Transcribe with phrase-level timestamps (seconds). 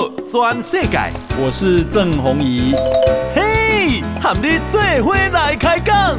[0.00, 0.98] 道全世界，
[1.38, 2.72] 我是郑弘仪。
[3.34, 6.18] 嘿，和你做伙来开讲。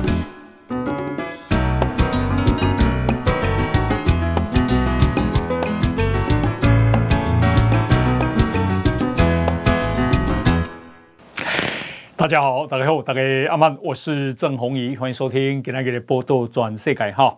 [12.16, 17.36] 大家好，大家好，大家阿曼，我是郑弘仪，欢迎收听今天的报道全世界哈。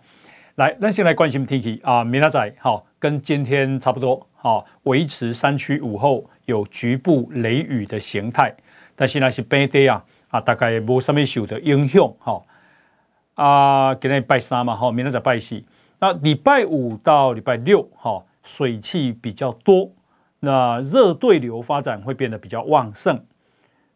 [0.56, 4.28] 来，那先来关心天气啊，明仔好，跟今天差不多。
[4.36, 8.56] 好，维持山区午后有局部雷雨的形态，
[8.96, 12.12] 但是那是白天啊啊，大概无什么受的影响。
[12.20, 12.42] 哈
[13.36, 15.64] 啊，今天拜三嘛，哈，明天再拜四。
[16.00, 19.92] 那礼拜五到礼拜六，哈，水汽比较多，
[20.42, 23.24] 那热对流发展会变得比较旺盛，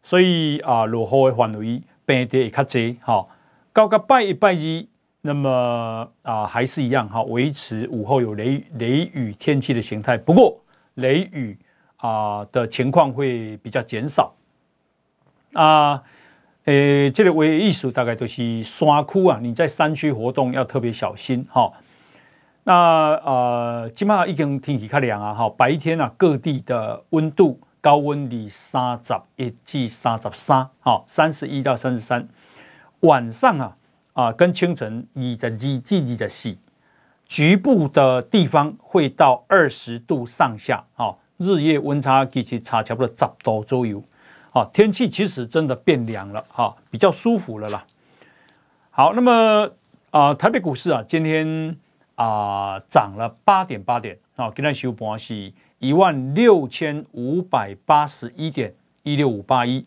[0.02, 2.94] 所以啊，落后的范围白天会较多。
[3.02, 3.28] 哈，
[3.72, 4.86] 到个拜一拜二。
[5.20, 10.16] 那么啊，还是一样哈，维持午后有雷雷雨天气的形态。
[10.16, 10.56] 不过
[10.94, 11.58] 雷雨
[11.98, 14.32] 啊的情况会比较减少
[15.52, 16.02] 啊。
[16.64, 21.72] 诶，这个唯一艺术大概都是山区啊，你在山区活动要特别小心哈。
[22.64, 22.74] 那
[23.24, 32.28] 呃，基本上已经天气较凉啊哈，白天啊各地的温度高温里三十一至三十三，哈，三十一到三十三，
[33.00, 33.76] 晚上啊。
[34.14, 36.56] 啊，跟清晨二十二至二十四，
[37.24, 44.02] 局部的地方会到二十度上下，啊，日夜温差其实差差不多十度左右，
[44.52, 47.86] 啊，天气其实真的变凉了，哈，比较舒服了啦。
[48.90, 49.70] 好，那么
[50.10, 51.76] 啊，台北股市啊，今天
[52.16, 59.86] 啊涨了八点八点，啊，今天收盘是一万六千五百八十一点一六五八一，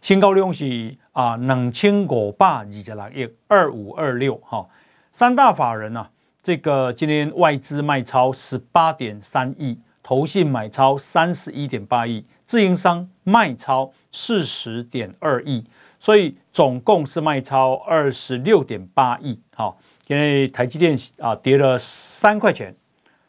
[0.00, 0.96] 新高量是。
[1.12, 4.64] 啊，两千五百二十六二五二六哈，
[5.12, 6.08] 三大法人啊，
[6.40, 9.76] 这个今天外资卖超十八点三亿，
[10.10, 15.64] 投信买超三十一点八亿，自营商卖超四十点二亿，
[16.00, 19.38] 所以总共是卖超二十六点八亿。
[19.54, 22.74] 好，因为台积电啊跌了三块钱，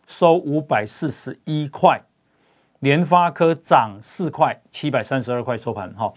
[0.07, 2.01] 收五百四十一块，
[2.79, 6.11] 联发科涨四块，七百三十二块收盘哈。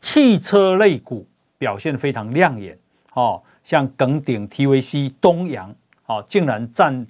[0.00, 1.26] 汽车类股
[1.58, 2.78] 表现非常亮眼，
[3.12, 7.06] 哦，像耿鼎、TVC、东阳，哦，竟然占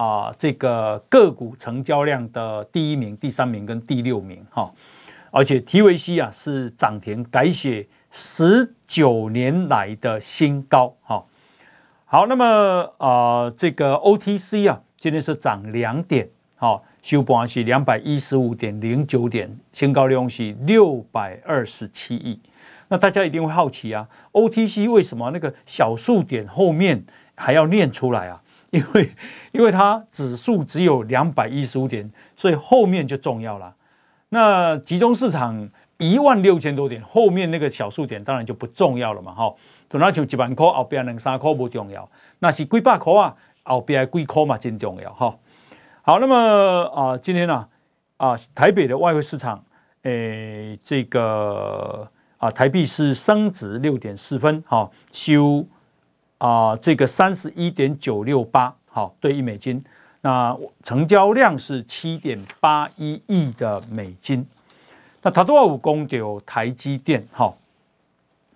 [0.00, 4.72] 啊这个个股成交量的第一名、第三名跟第六名，哈，
[5.30, 11.22] 而且 TVC 啊是涨停改写十九年来的新高，哈，
[12.06, 16.82] 好，那么啊这个 OTC 啊今天是涨两点，好。
[17.02, 22.38] 收盘是两百一十五点零九点，新高量是六百二十七亿。
[22.88, 27.02] 那大家一定会好奇啊，OTC 为什么那个小数点后面
[27.34, 28.42] 还要念出来啊？
[28.70, 29.12] 因为
[29.52, 33.74] 因为它指数只有两百一十五点，所以后面就重要了。
[34.30, 39.34] 那集中市场一万六千多点，后面那个小数点当然就不重要了嘛。
[39.34, 39.52] 哈，
[39.90, 42.08] 那就一万块后边两三块不重要，
[42.38, 45.36] 那是几百块啊，后边几块嘛真重要哈。
[46.02, 47.66] 好，那么啊，今天呢
[48.16, 49.64] 啊，台北的外汇市场，
[50.02, 52.08] 诶，这个
[52.38, 55.66] 啊，台币是升值六点四分，哈，收
[56.40, 59.82] 啊，这个三十一点九六八，好，兑一美金。
[60.20, 64.44] 那成交量是七点八一亿的美金。
[65.22, 67.54] 那他都要公有台积电，哈，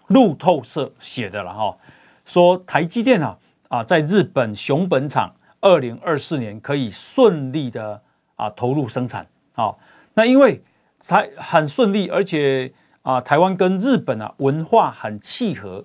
[0.08, 1.76] 路透社写的了，哈，
[2.24, 5.32] 说台积电啊啊，在日本熊本厂。
[5.66, 7.98] 二零二四年可以顺利的
[8.36, 9.78] 啊投入生产，好，
[10.12, 10.62] 那因为
[11.00, 12.70] 才很顺利，而且
[13.00, 15.82] 啊台湾跟日本啊文化很契合，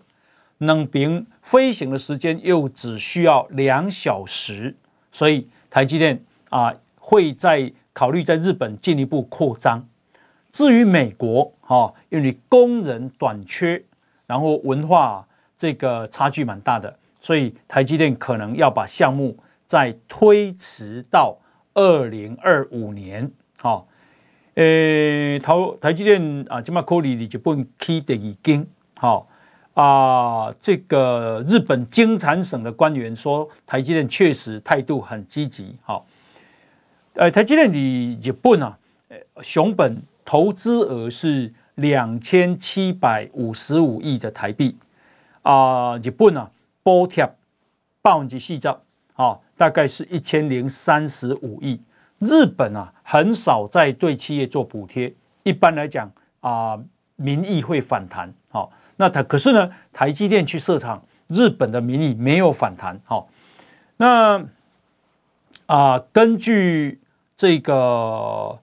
[0.59, 4.77] 能凭飞行的时间又只需要两小时，
[5.11, 9.85] 所以台积电啊会在考虑在日本进一步扩张。
[10.51, 13.83] 至于美国，哈，因为工人短缺，
[14.25, 15.27] 然后文化
[15.57, 19.37] 这个差距蛮大的，所以台积电可能要把项目。
[19.69, 21.37] 再推迟到
[21.75, 23.87] 二零二五年，好，
[24.55, 28.65] 诶，台台积电啊，今麦科里你就不能去第二间，
[28.95, 29.29] 好
[29.79, 36.05] 啊，这个日本经产省的官员说，台积电确实态度很积极，好，
[37.13, 38.77] 呃，台积电你日本啊，
[39.41, 44.75] 熊本投资额是两千七百五十五亿的台币
[45.43, 46.51] 啊，日本啊，
[46.83, 47.25] 补贴
[48.01, 48.75] 百分之四十，
[49.13, 49.41] 好。
[49.59, 51.81] 大概是一千零三十五亿。
[52.19, 55.13] 日本啊，很少在对企业做补贴。
[55.43, 56.09] 一般来讲
[56.39, 56.79] 啊，
[57.17, 58.33] 民意会反弹。
[58.51, 62.99] 好，那它可是呢，台积电去设厂，日本的民意没有反弹。
[63.05, 63.29] 好，
[63.95, 64.43] 那
[65.67, 66.99] 啊，根据
[67.37, 68.59] 这个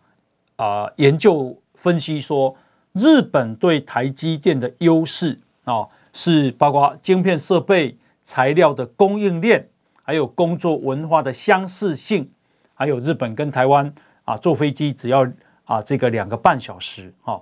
[0.56, 2.54] 啊、研究分析说，
[2.92, 9.66] 日本对台积电的优势啊、哦，是包括晶片设备、材料的供应链，
[10.02, 12.30] 还有工作文化的相似性，
[12.74, 13.90] 还有日本跟台湾
[14.26, 15.26] 啊坐飞机只要
[15.64, 17.40] 啊这个两个半小时哈、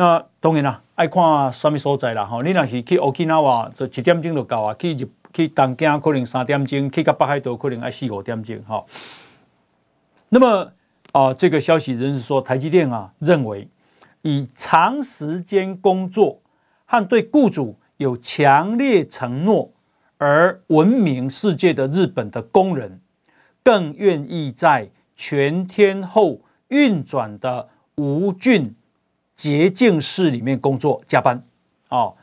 [0.00, 2.40] 那当然啦，爱看什么所在啦哈。
[2.42, 8.82] 你若是去 Okinawa 就一点钟就到啊，去日去东京可能三点钟，去到北海道可能要四五点钟哈、
[10.30, 10.72] 那么
[11.12, 13.68] 啊、呃，这个消息人士说，台积电啊认为，
[14.22, 16.40] 以长时间工作
[16.86, 19.70] 和对雇主有强烈承诺
[20.16, 23.02] 而闻名世界的日本的工人，
[23.62, 28.74] 更愿意在全天候运转的无菌
[29.40, 31.42] 洁净室里面工作加班。
[31.88, 32.14] 哦，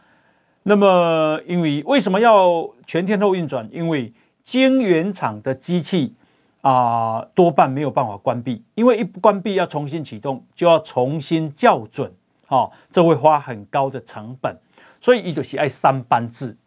[0.63, 3.67] 那么因为为什么要全天候运转？
[3.71, 6.13] 因为晶圆厂的机器。
[6.61, 12.11] 啊，多半没有办法关闭，因为一关闭要重新启动，就要重新校准，
[12.49, 14.53] 哦，这会花很高的成本，
[14.99, 16.57] 所以伊就是爱三班制，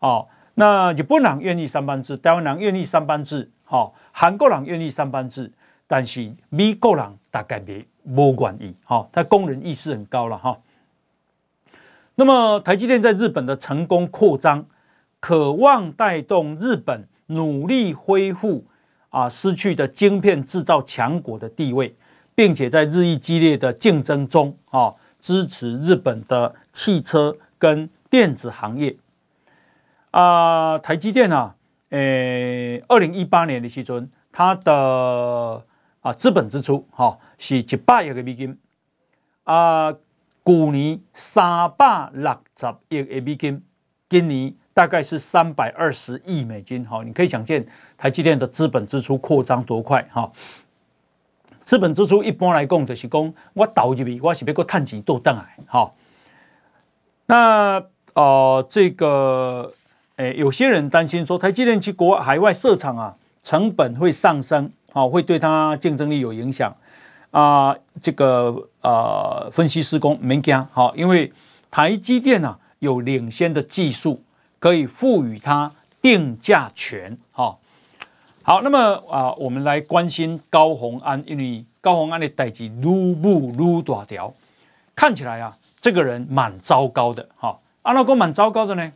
[0.00, 5.52] 哦，那日本人愿意三班制，台湾人愿意三班制，哦，韩国人愿意三班制，
[5.86, 10.58] 但是美国人大概没不愿意，哈，他工人意识很高了，哈。
[12.16, 14.66] 那么台积电在日本的成功扩张，
[15.20, 18.64] 渴望带动日本努力恢复。
[19.10, 21.94] 啊，失去的晶片制造强国的地位，
[22.34, 28.96] 并且在日益激烈的竞争中啊，支持日本的汽车跟电子行业。
[30.10, 31.54] 啊，台积电啊，
[31.90, 35.64] 诶，二零一八年的时阵，它的
[36.04, 38.56] 啊资本支出哈是一百亿个美金，
[39.42, 39.90] 啊，
[40.44, 43.64] 去年三百六十亿个美金，
[44.08, 44.54] 今年。
[44.74, 47.64] 大概是三百二十亿美金，哈，你可以想见
[47.96, 50.32] 台积电的资本支出扩张多快，哈。
[51.62, 55.92] 资本支出一般来讲就是讲，我投入去，我是要个赚钱多等来，哈。
[57.26, 57.80] 那
[58.14, 59.72] 呃，这个
[60.16, 66.74] 诶，有些人担心说，台积电去国海外设厂啊，成本会上升，啊，会对它竞争力有影响
[67.30, 67.76] 啊。
[68.00, 71.30] 这个呃，分析师工没加，好，因为
[71.70, 74.24] 台积电啊有领先的技术。
[74.60, 75.70] 可以赋予它
[76.00, 77.58] 定价权，哈，
[78.42, 78.78] 好，那么
[79.10, 84.32] 啊，我们来关心高虹安，因为高虹安的代志愈舞愈大条，
[84.96, 88.90] 看起来啊，这个人蛮糟糕的，哈，阿老公蛮糟糕的呢。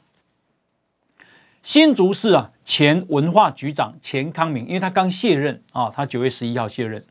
[1.63, 7.03] 新竹市啊，前文化局长钱康明，因为他刚卸任啊，他九月十一号卸任，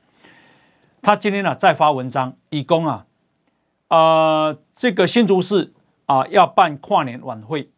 [1.02, 3.08] 他今天呢、再发文章，以公啊，
[3.88, 5.74] 啊、呃，这个新竹市
[6.06, 7.72] 啊要办跨年晚会。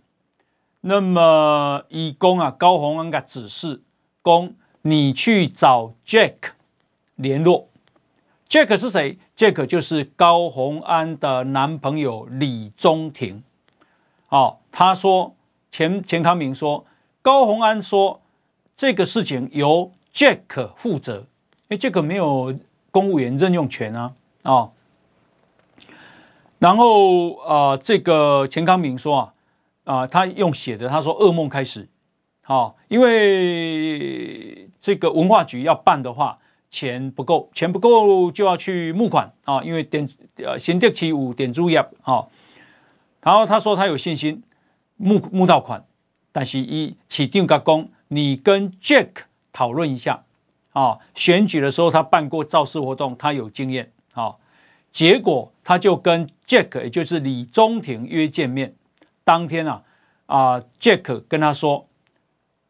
[0.81, 3.81] 那么，以公啊，高虹安的指示，
[4.21, 6.35] 公你去找 Jack
[7.15, 7.69] 联络。
[8.49, 13.41] Jack 是谁？Jack 就是高虹安的男朋友李宗廷。
[14.27, 15.33] 哦，他说
[15.71, 16.85] 钱钱康明说，
[17.29, 18.21] 高虹安说
[18.75, 21.27] 这个事情由 Jack 负责，
[21.67, 22.57] 因为 Jack 没有
[22.89, 24.13] 公务员任用权啊。
[24.41, 24.71] 哦，
[26.57, 29.33] 然后啊、呃，这个钱康明说啊。
[29.83, 31.87] 啊，他用写的，他说噩梦开始，
[32.41, 36.37] 好，因为这个文化局要办的话，
[36.71, 40.07] 钱不够，钱不够就要去募款啊，因为点
[40.37, 41.87] 呃新店起五点注意啊，
[43.21, 44.43] 然后他说他有信心
[44.97, 45.83] 募募到款，
[46.31, 49.09] 但是一起定个工，你跟 Jack
[49.51, 50.23] 讨论一下
[50.71, 54.35] 啊，选举的时候他办过造势活动，他有经验啊，
[54.91, 58.75] 结果他就跟 Jack 也就是李宗廷约见面。
[59.23, 59.83] 当天啊，
[60.25, 61.85] 啊，Jack 跟他说：“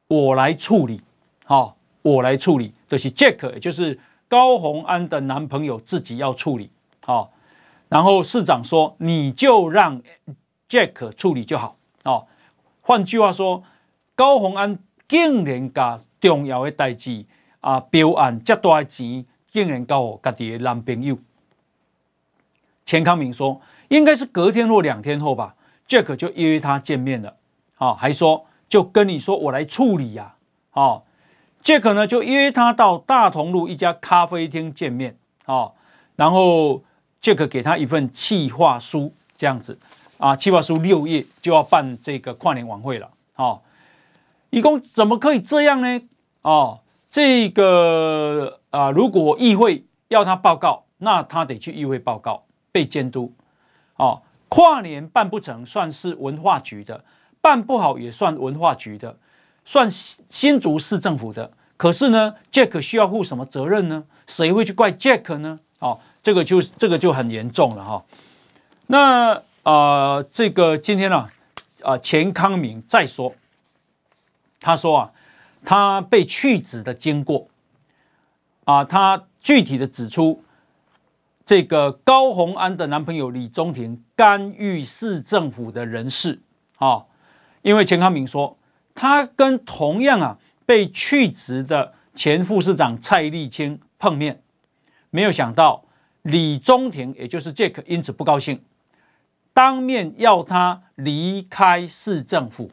[0.07, 1.01] 我来处理，
[1.45, 3.97] 好，我来处理。”就是 Jack，也就是
[4.27, 6.69] 高虹安的男朋友自己要处理，
[7.01, 7.31] 好。
[7.87, 10.01] 然后市长说：“你就让
[10.67, 11.77] Jack 处理就好。”
[12.89, 13.61] 换句话说，
[14.15, 17.23] 高虹安竟然把重要的代志
[17.61, 21.15] 啊，标案这么大钱，竟然交给自己的男朋友。
[22.87, 25.55] 钱康明说：“应该是隔天或两天后吧。”
[25.87, 27.35] Jack 就约他见面了，
[27.77, 30.33] 啊，还说就跟你说我来处理呀，
[30.71, 31.03] 啊
[31.63, 35.15] ，Jack 呢就约他到大同路一家咖啡厅见面，
[35.45, 35.73] 啊，
[36.15, 36.83] 然后
[37.21, 39.77] Jack 给他一份企划书，这样子，
[40.19, 43.59] 啊，企划书六页就要办这个跨年晚会了，啊，
[44.51, 45.99] 一共怎么可以这样呢？
[46.43, 53.33] 啊，这个啊，如果议会要他报告，那他得去议会报告，被监督，
[53.95, 54.21] 啊。
[54.51, 56.99] 跨年办不成，算是文化局的；
[57.39, 59.15] 办不好也算文化局的，
[59.63, 61.51] 算新竹市政府的。
[61.77, 64.03] 可是呢，Jack 需要负什么责任呢？
[64.25, 65.59] 谁会去怪 Jack 呢？
[65.77, 68.03] 哦，这个就这个就很严重了哈。
[68.87, 71.29] 那、呃，这个今天呢
[71.83, 73.35] 啊、钱康明再说，
[74.59, 75.11] 他说啊，
[75.63, 77.47] 他被去职的经过。
[78.63, 80.43] 啊，他具体的指出，
[81.45, 86.41] 这个高虹安的男朋友李宗廷干预市政府的人事。
[86.77, 87.05] 啊，
[87.61, 88.57] 因为钱康明说，
[88.95, 94.41] 他跟同样啊被去职的前副市长蔡立清碰面，
[95.11, 95.85] 没有想到
[96.23, 98.63] 李宗廷也就是 Jack 因此不高兴，
[99.53, 102.71] 当面要他离开市政府。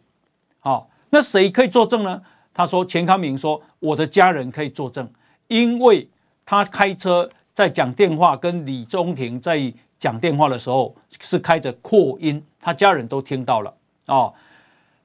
[0.61, 2.23] 好，那谁可以作证呢？
[2.53, 5.11] 他说钱康明说，我的家人可以作证，
[5.49, 6.09] 因为
[6.45, 7.31] 他开车。
[7.57, 13.75] 在讲电话跟李宗廷在讲电话的时候是开着扩音，他家人都听到了
[14.09, 14.35] 哦。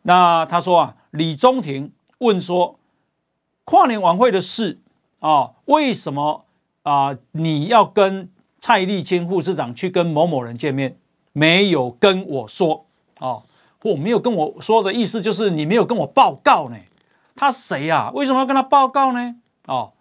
[0.01, 2.77] 那他说啊，李宗廷问说，
[3.63, 4.77] 跨年晚会的事
[5.21, 6.43] 啊，为什么
[6.83, 10.97] 啊你要跟蔡立清副市长去跟某某人见面，
[11.33, 12.85] 没有跟我说
[13.19, 13.43] 哦，
[13.83, 16.77] 我没有跟我说的意思就是你没有跟我报告呢。
[17.35, 18.11] 他谁呀？
[18.13, 19.35] 为什么要跟他报告呢？
[19.65, 19.93] 哦。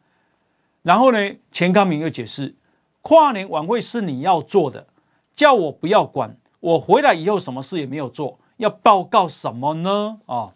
[0.82, 2.54] 然后呢，钱康明又解释，
[3.02, 4.86] 跨年晚会是你要做的，
[5.34, 6.36] 叫我不要管。
[6.60, 10.18] 我回来以后什么事也没有做，要报告什么呢？
[10.26, 10.52] 哦，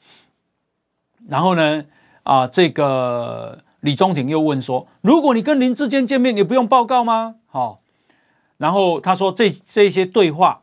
[1.29, 1.85] 然后呢，
[2.25, 7.37] 啊，这个李宗廷又问说，如果你跟林志坚见面，你不用报告吗？
[7.47, 7.79] 好、哦，
[8.59, 10.63] 然后他说这这些对话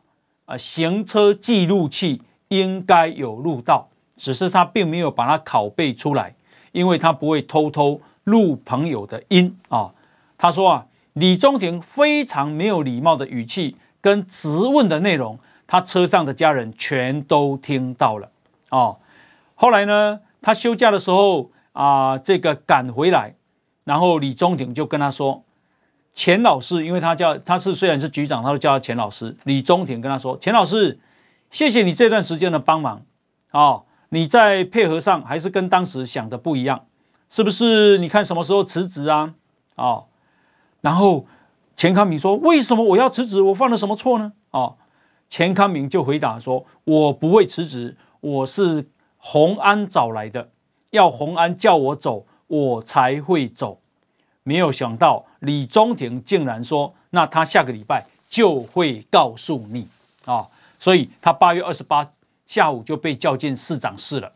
[0.52, 6.34] 啊，行车记录器应该有录到，只是他并没有把它拷贝出来，
[6.72, 8.02] 因为他不会偷偷。
[8.24, 9.92] 录朋友的音啊，
[10.38, 18.30] 他说啊，李宗廷非常没有礼貌的语气跟质问的内容，他车上的家人全都听到了
[18.70, 19.00] 哦。
[19.56, 23.34] 后来呢，他休假的时候啊，这个赶回来，
[23.82, 25.42] 然后李宗廷就跟他说
[26.14, 30.98] ：“钱老师，因为他叫他是虽然是局长，他都叫他钱老师。”李宗廷跟他说：“钱老师，
[31.50, 33.02] 谢谢你这段时间的帮忙
[33.50, 36.84] 啊，你在配合上还是跟当时想的不一样。”
[37.30, 37.96] 是不是？
[37.96, 39.32] 你看什么时候辞职啊？
[39.74, 40.04] 哦，
[40.82, 41.24] 然后
[41.76, 43.40] 钱康明说：“为什么我要辞职？
[43.40, 44.76] 我犯了什么错呢？”哦，
[45.30, 50.50] 钱康明就回答说：“我不会辞职，我是洪安找来的，
[50.90, 53.80] 要洪安叫我走，我才会走。”
[54.44, 59.86] 没有想到李宗廷竟然说：“那他下个礼拜就会告诉你
[60.24, 60.46] 啊！”，
[60.78, 62.08] 所以他八月二十八
[62.46, 64.32] 下午就被叫进市长室了。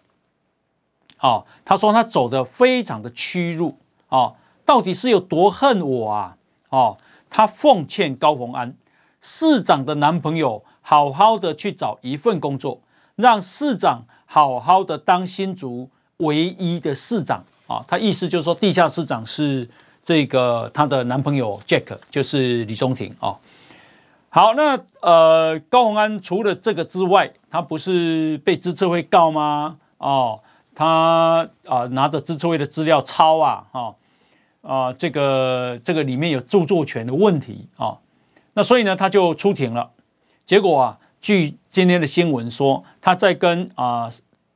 [1.21, 6.37] 哦，他说他走得非常的屈辱哦，到底是有多恨我啊？
[6.69, 6.99] 哦，
[7.31, 8.75] 他奉劝高虹安
[9.23, 12.81] 市长的男朋友好好的去找一份工作，
[13.15, 19.69] 让市长好好的当新竹唯一的市长啊、他意思就是说，地下市长是
[20.07, 23.39] 这个他的男朋友 Jack，就是李宗廷、哦。
[24.31, 29.77] 好，那呃，高虹安除了这个之外，他不是被支策会告吗？
[29.99, 30.41] 哦。
[30.79, 33.95] 他啊拿着支策会的资料抄啊，哦
[34.61, 37.97] 啊这个这个里面有著作权的问题啊，
[38.53, 39.91] 那所以呢他就出庭了。
[40.45, 44.11] 结果啊，据今天的新闻说，他在跟啊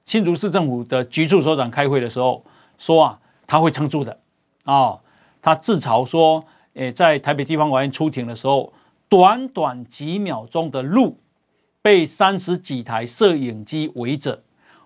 [0.05, 2.45] 新竹市政府的局处首长开会的时候
[2.77, 4.19] 说啊，他会撑住的
[4.65, 4.99] 啊。
[5.43, 6.45] 他自嘲说，
[6.75, 8.73] 诶，在台北地方法院出庭的时候，
[9.09, 11.19] 短短几秒钟的路
[11.83, 14.43] 被三十几台摄影机围着。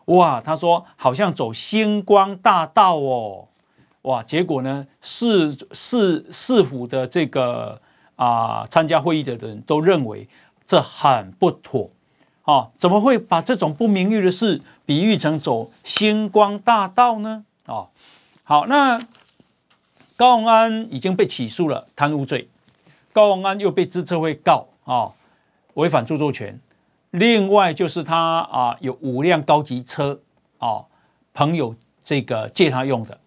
[0.06, 3.48] 哇，他说好像走星光大道哦，
[4.02, 7.80] 哇，结果呢，市市市府的这个
[8.16, 10.28] 啊、参加会议的人都认为
[10.66, 11.90] 这很不妥，
[12.44, 17.44] 哦，怎么会把这种不名誉的事比喻成走星光大道呢？
[17.66, 17.88] 哦，
[18.42, 19.00] 好，那
[20.16, 22.48] 高虹安已经被起诉了贪污罪，
[23.12, 25.10] 高虹安又被资策会告啊、
[25.74, 26.60] 违反著作权。
[27.10, 30.20] 另外就是他啊有五辆高级车
[30.58, 30.84] 啊，
[31.32, 33.18] 朋友这个借他用的。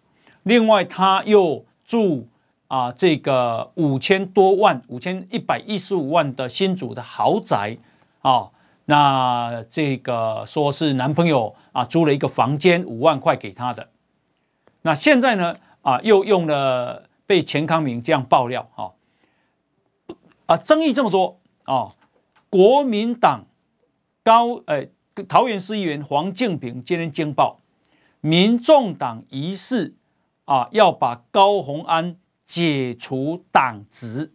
[0.44, 2.28] 另外他又住
[2.68, 7.78] 啊这个五千多万、五千一百一十五万的新竹的豪宅
[8.22, 8.50] 啊，
[8.86, 13.90] 那这个说是男朋友啊租了一个房间五万块给他的。
[14.82, 15.56] 那现在呢
[15.88, 18.92] 啊又用了被钱康明这样爆料啊
[20.48, 21.96] 啊争议这么多啊，
[22.50, 23.46] 国民党。
[24.22, 24.92] 高诶，
[25.30, 27.62] 桃园市议员黄敬平今天惊爆，
[28.20, 29.96] 民众党疑似
[30.44, 34.34] 啊要把高虹安解除党职。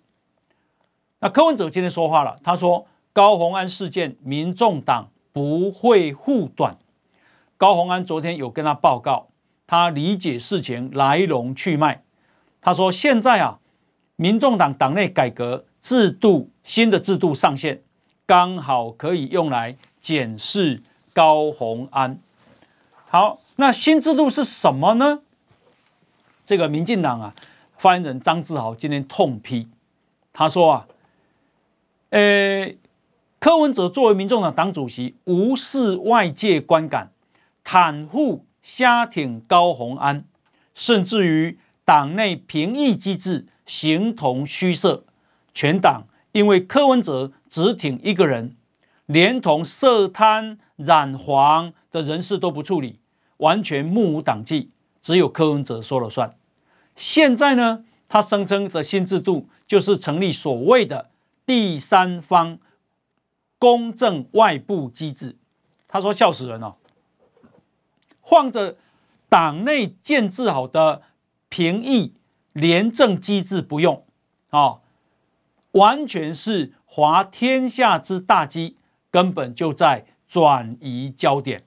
[1.18, 6.78] 那柯文哲今天说话了，他说高虹安事件，民众党不会护短。
[7.59, 9.28] 高虹安昨天有跟他报告，
[9.73, 12.02] 他理解事情来龙去脉。
[12.61, 13.59] 他说现在啊，
[14.17, 17.81] 民众党党内改革制度新的制度上线，
[18.26, 20.83] 刚好可以用来检视
[21.14, 22.19] 高虹安。
[23.09, 25.23] 好，那新制度是什么呢？
[26.45, 27.35] 这个民进党啊，
[27.79, 29.69] 发言人张志豪今天痛批，
[30.35, 30.87] 他说啊，
[32.11, 32.71] 呃，
[33.38, 37.11] 柯文哲作为民众党党主席，无视外界观感，
[37.64, 40.25] 袒护瞎挺高虹安，
[40.75, 45.04] 甚至于党内评议机制形同虚设，
[45.52, 48.57] 全党因为柯文哲只挺一个人，
[49.07, 53.00] 连同涉贪染黄的人事都不处理。
[53.38, 54.71] 完全目无党纪，
[55.02, 56.37] 只有柯文哲说了算。
[56.95, 61.11] 现在呢，他声称的新制度就是成立所谓的
[61.45, 62.61] 第三方
[63.59, 65.37] 公正外部机制。
[65.88, 66.76] 他说笑死人了，
[68.33, 68.79] 放着
[69.29, 71.03] 党内建制好的
[71.51, 72.15] 评议
[72.55, 74.07] 廉政机制不用
[74.49, 74.79] 啊，
[75.73, 78.77] 完全是滑天下之大稽，
[79.11, 81.62] 根本就在转移焦点。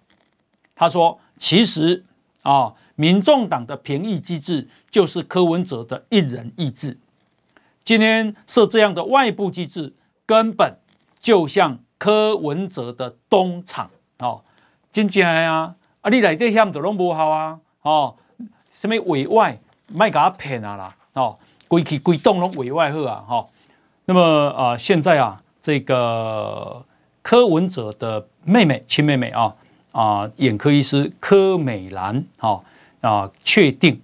[0.73, 1.19] 他说。
[1.37, 2.05] 其实
[2.43, 6.97] 啊，民众党的评议机制就是柯文哲的一人意志。
[7.83, 9.93] 今天设这样的外部机制，
[10.25, 10.79] 根本
[11.19, 14.45] 就像柯文哲的东厂哦，
[14.93, 15.75] 真正啊！
[16.05, 17.59] 啊，你来这项都拢无效啊！
[17.81, 18.13] 哦，
[18.71, 19.57] 什么委外，
[19.87, 20.95] 卖给他骗啊啦！
[21.13, 21.35] 哦，
[21.67, 23.25] 规气规栋拢委外好啊！
[23.27, 23.47] 哈、
[24.05, 24.21] 那么
[24.51, 26.85] 啊、现在啊，这个
[27.23, 29.55] 柯文哲的妹妹，亲妹妹啊。
[29.93, 32.61] 啊，眼科医师柯美兰，哈
[33.01, 33.99] 啊，确定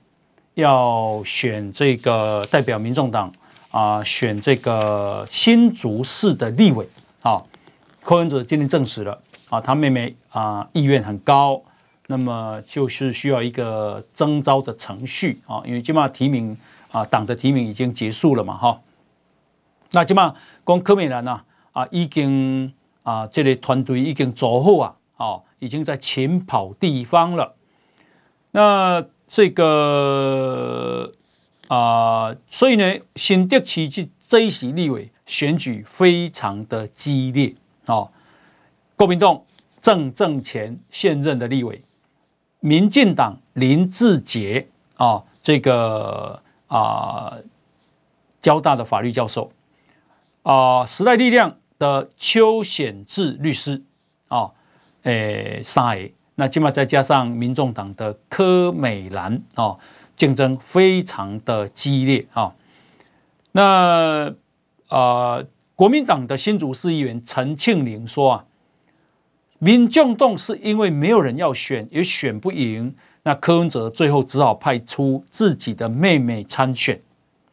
[0.55, 3.31] 要选这个代表民众党
[3.70, 6.88] 啊，选这个新竹市的立委，
[7.22, 7.43] 啊，
[8.01, 11.62] 柯文哲今天证实了，啊，他妹妹啊意愿很高，
[12.12, 16.56] 那么就是需要一个征召的程序啊，因为起码提名
[16.91, 18.82] 啊，党的提名已经结束了嘛，哈，
[19.91, 22.71] 那起码光柯美兰呐，啊，已经
[23.04, 25.43] 啊，这个团队已经做好啊，哦。
[25.62, 27.54] 已经在前跑地方了，
[28.50, 31.12] 那这个
[31.67, 37.54] 啊、所以呢，新竹市这一席立委选举非常的激烈
[37.86, 38.10] 哦。
[38.95, 39.39] 国民党
[39.80, 41.80] 郑正前现任的立委，
[42.62, 47.34] 民进党林志杰啊，这个啊，
[48.41, 49.52] 交大的法律教授
[50.43, 53.84] 啊，时代力量的邱显智律师
[54.30, 54.52] 啊。
[55.04, 59.76] 诶，三个，那起码再加上民众党的柯美兰啊，
[60.15, 62.54] 竞争非常的激烈啊。
[63.54, 64.32] 那
[64.89, 65.43] 呃，
[65.76, 68.45] 国民党的新竹市议员陈庆龄说啊，
[69.63, 77.00] 民众党是因为没有人要选，也选不赢，那柯文哲最后只好派出自己的妹妹参选。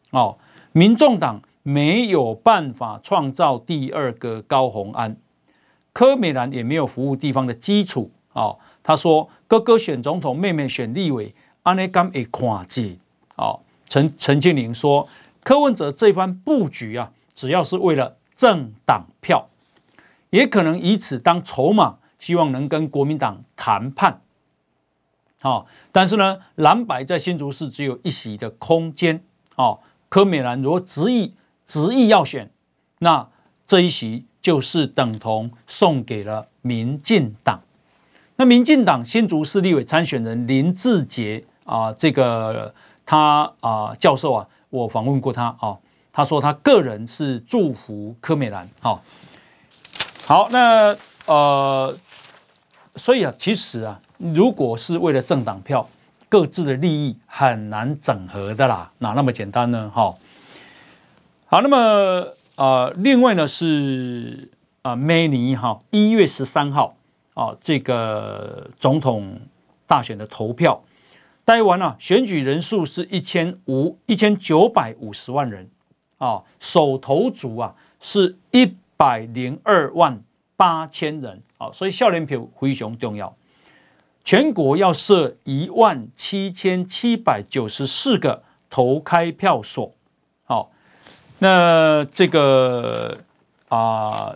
[0.09, 0.35] 哦，
[0.71, 5.15] 民众党没有办法创造第二个高虹安。
[5.93, 8.57] 柯美兰也没有服务地方的基础哦。
[8.81, 12.97] 他说：“哥哥选总统，妹妹选立委，安内甘会看见。”
[13.37, 15.07] 哦，陈陈庆龄说
[15.45, 19.47] ：“柯文哲这番布局啊，只要是为了政党票，
[20.29, 24.21] 也可能以此当筹码，希望能跟国民党谈判。
[25.39, 29.23] 好，但是呢，蓝白在新竹市只有一席的空间。
[29.55, 31.33] 哦，柯美兰如果执意
[31.65, 32.49] 执意要选，
[32.99, 33.27] 那
[33.67, 37.59] 这一席。”就是等同送给了民进党。
[38.37, 42.73] 那民进党新竹市立委参选人林志杰啊，这个
[43.05, 45.77] 他啊教授啊，我访问过他啊，
[46.13, 48.67] 他说他个人是祝福柯美兰。
[48.79, 49.03] 好，
[50.29, 51.97] 好，那呃，
[52.95, 55.89] 所以啊，其实啊，如果是为了政党票，
[56.29, 59.91] 各自的利益很难整合的啦，哪那么简单呢？
[59.91, 60.15] 哈，
[61.47, 62.27] 好，那么。
[62.57, 66.95] 呃，另外呢是啊，明年哈一月十三号
[67.33, 69.39] 啊，这个总统
[69.87, 70.83] 大选的投票，
[71.43, 75.71] 台湾啊选举人数是一千五一千九百五十万人
[76.19, 80.21] 啊，首投族啊是一百零二万
[80.57, 83.33] 八千人啊，所以笑脸票非常重要。
[84.25, 89.95] 全国要设一万七千七百九十四个投开票所，
[90.43, 90.69] 好。
[91.41, 93.17] 那这个
[93.69, 94.35] 啊，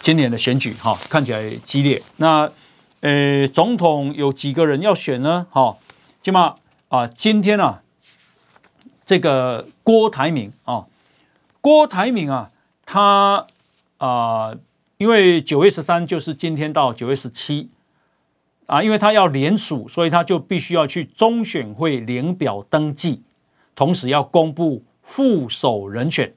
[0.00, 2.02] 今年的选举哈、哦、看起来激烈。
[2.16, 2.50] 那
[3.02, 5.46] 呃，总统有几个人要选呢？
[5.50, 5.76] 哈、哦，
[6.22, 6.56] 起码
[6.88, 7.82] 啊，今天啊，
[9.04, 10.86] 这个郭台铭啊，
[11.60, 12.50] 郭台铭啊，
[12.86, 13.46] 他
[13.98, 14.56] 啊，
[14.96, 17.70] 因为九月十三就是今天到九月十七
[18.66, 23.22] 啊，因为他要连署，所以他就必须要去中选会领表登记，
[23.76, 24.82] 同时要公布。
[25.10, 26.34] 副手人选，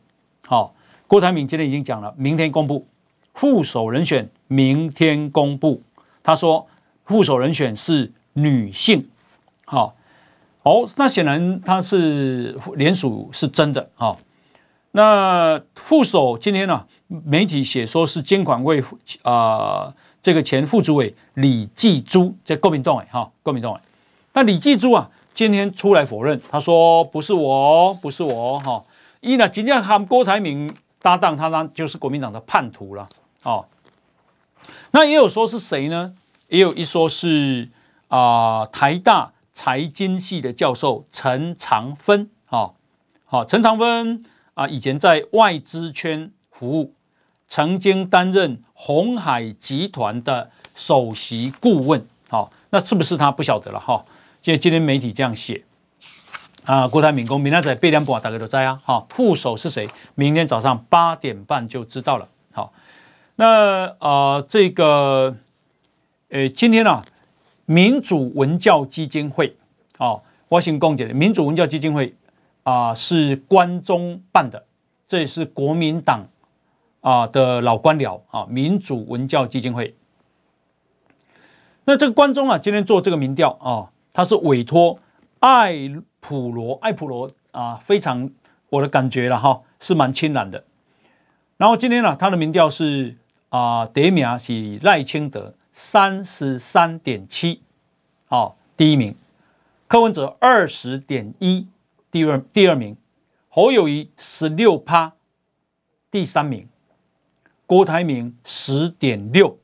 [0.47, 0.73] 好，
[1.05, 2.87] 郭台铭今天已经讲了，明天公布
[3.33, 5.83] 副手人选，明天公布。
[6.23, 6.65] 他说
[7.03, 9.05] 副手人选是女性，
[9.65, 9.93] 好，
[10.63, 14.15] 哦，那显然他是联署是真的啊。
[14.91, 18.81] 那副手今天呢、媒体写说是监管会
[19.21, 23.81] 啊、呃，这个前副主委李继珠在国民党哎哈，国民党哎，
[24.33, 28.83] 那李继珠啊，今天出来否认，他说不是我，不是我哈，
[29.19, 30.73] 一呢今天喊郭台铭。
[31.03, 33.09] 搭档他呢，就是国民党的叛徒了
[33.41, 33.65] 哦。
[34.91, 36.13] 那也有说是谁呢？
[36.47, 37.69] 也有一说是
[38.07, 42.29] 啊、呃，台大财经系的教授陈长芬。
[42.45, 42.75] 好，
[43.25, 44.23] 好，陈长芬
[44.61, 46.93] 啊，以前在外资圈服务，
[47.47, 52.05] 曾经担任鸿海集团的首席顾问。
[52.29, 54.05] 好，那是不是他不晓得了哈？
[54.39, 55.63] 今今天媒体这样写。
[56.65, 58.79] 啊，郭台铭公，明天在八点半大家都在啊。
[58.83, 59.89] 好，副手是谁？
[60.13, 62.27] 明天早上八点半就知道了。
[62.51, 62.71] 好，
[63.37, 65.35] 那啊、呃，这个，
[66.29, 67.03] 呃，今天啊，
[67.65, 69.57] 民主文教基金会，
[69.97, 72.13] 哦，我先讲解的，民主文教基金会
[72.71, 74.65] 啊、是关中办的，
[75.07, 76.27] 这是国民党
[77.01, 79.95] 啊的老官僚啊，民主文教基金会。
[81.85, 84.99] 那这个关中啊，今天做这个民调啊，他是委托
[85.39, 86.01] 艾。
[86.23, 88.29] 普罗艾普罗啊，非常
[88.69, 90.63] 我的感觉了哈，是蛮清蓝的。
[91.57, 93.17] 然后今天呢、啊，他的民调是
[93.49, 97.63] 啊，第一名是赖清德三十三点七，
[98.27, 99.15] 好，第一名；
[99.87, 101.67] 柯文哲二十点一，
[102.11, 102.95] 第二第二名；
[103.49, 105.13] 侯友谊十六趴，
[106.11, 106.65] 第三名；
[107.65, 109.57] 郭台铭十点六，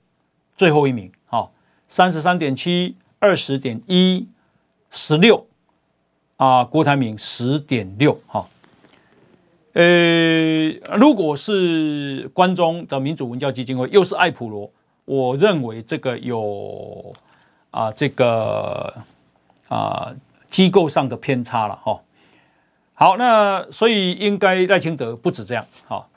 [0.55, 1.11] 最后一名。
[1.25, 1.51] 好，
[1.87, 4.27] 三十三点七，二十点一，
[4.89, 5.45] 十六。
[6.37, 8.47] 啊，郭台铭十点六哈，
[9.73, 14.71] 呃，如果是关中的民主文教基金会，又是爱普罗，
[15.05, 17.11] 我认为这个有
[17.71, 18.93] 啊，这个
[19.67, 20.15] 啊
[20.51, 21.99] 机构上的偏差了哈。
[22.99, 26.09] 好，那所以应该赖清德不止这样好。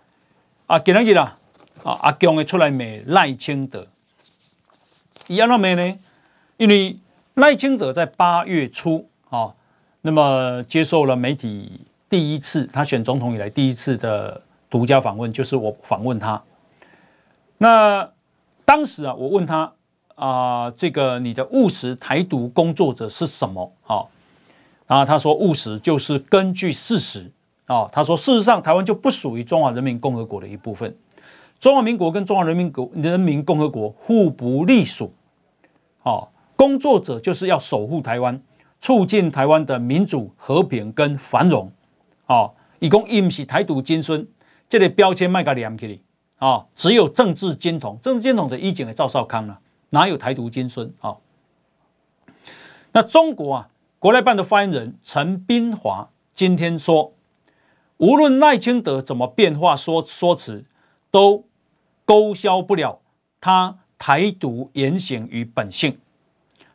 [0.66, 1.36] 啊，今天啦，
[1.84, 3.86] 啊阿强的出来骂赖清德，
[5.26, 5.98] 一样那没呢？
[6.56, 6.98] 因为
[7.34, 9.54] 赖清德在八月初啊。
[10.00, 14.40] 那么接受了媒体第一次，他选总统以来第一次的
[14.70, 16.42] 独家访问，就是我访问他。
[17.58, 18.10] 那
[18.64, 19.74] 当时啊，我问他
[20.14, 23.70] 啊、呃，这个你的务实台独工作者是什么？
[23.86, 24.08] 啊，
[24.90, 27.30] 然后他说务实就是根据事实
[27.66, 27.88] 啊。
[27.92, 30.96] 他说事实上台湾就不属于中华人民共和国的一部分，
[31.60, 35.14] 中华民国跟中华人民国人民共和国互不隶属。
[36.02, 36.26] 啊，
[36.56, 38.42] 工作者就是要守护台湾。
[38.82, 41.70] 促进台湾的民主、和平跟繁荣，
[42.24, 44.26] 哦，以供伊唔是台独精神，
[44.70, 46.00] 这个标签卖个两起哩，
[46.38, 50.90] 哦，只有政治金统，政治金统的以前的赵少康啊，哪有台独精神？
[51.02, 51.18] 哦，
[52.92, 53.68] 那中国啊，
[54.00, 57.12] 国台办的发言人陈斌华今天说，
[57.98, 60.64] 无论赖清德怎么变化说说辞，
[61.10, 61.44] 都
[62.06, 63.02] 勾销不了
[63.42, 65.98] 他台独言行与本性。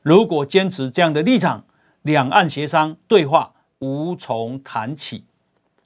[0.03, 1.65] 如果坚持这样的立场，
[2.03, 5.23] 两岸协商对话无从谈起，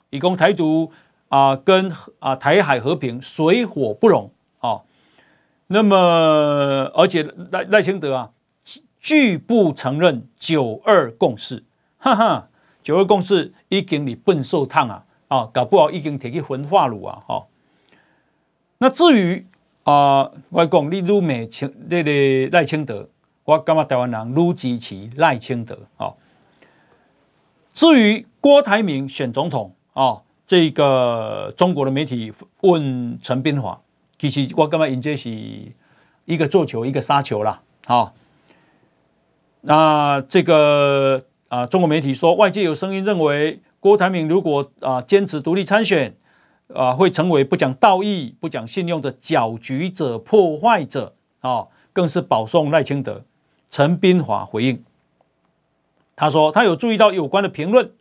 [0.10, 0.92] 以供台独
[1.30, 4.82] 啊、跟啊、台海和平水火不容啊、
[5.68, 5.96] 那么
[6.94, 8.32] 而且赖赖清德啊
[9.00, 11.64] 拒不承认九二共识，
[11.98, 12.50] 哈哈，
[12.84, 17.48] 九二共识已经你笨受烫啊啊，搞不好已经提去焚化炉啊哈、
[18.80, 19.46] 那至于
[19.84, 23.10] 啊，我讲你卢美清那个赖清德。
[23.46, 26.14] 我感觉台湾人撸支持赖清德啊。
[27.74, 32.32] 至于郭台铭选总统啊，这个中国的媒体
[32.62, 33.82] 问陈斌华，
[34.20, 35.32] 其实我感觉因这是
[36.26, 37.60] 一个做球，一个杀球啦。
[37.88, 38.14] 好，
[39.62, 46.16] 那这个啊，中国媒体说，外界有声音认为，郭台铭如果啊坚持独立参选
[46.74, 53.24] 啊，会成为不讲道义、不讲信用的搅局者、破坏者啊，更是保送赖清德。
[53.70, 54.84] 陈斌华回应，
[56.16, 57.92] 他说他有注意到有关的评论，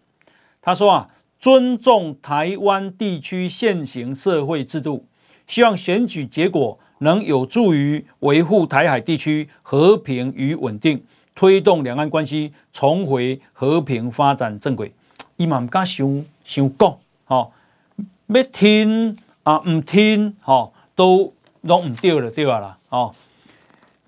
[0.62, 5.06] 他说啊，尊重台湾地区现行社会制度，
[5.46, 11.04] 希望选举结果能有助于维护台海地区和平与稳定，
[11.38, 14.92] 推动两岸关系重回和平发展正轨。
[15.36, 16.98] 伊嘛唔敢想想讲，
[17.28, 17.52] 哦，
[18.26, 23.14] 要听啊唔听，哦，都拢唔对了，对啊啦，哦。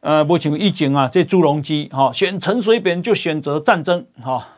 [0.00, 4.48] 呃，目前疫情啊，这朱镕基吼选陈水扁就选择战争哈，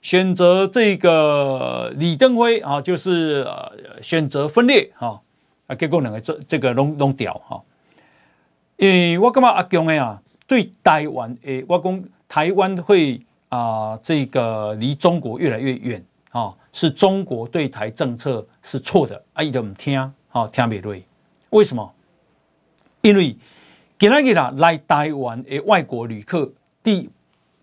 [0.00, 5.20] 选择这个李登辉啊，就是呃选择分裂哈
[5.66, 7.60] 啊，结果两个这这个拢拢掉哈。
[8.76, 21.04] 因为我感觉阿强的啊，对台湾诶，我讲台湾会啊，这个离中国越来越远啊，是中国对台政策是错的，啊，伊都唔听，好听不对，
[21.50, 21.94] 为什么？
[23.02, 23.36] 因为
[23.98, 26.52] 今仔日啦来台湾的外国旅客
[26.82, 27.08] 第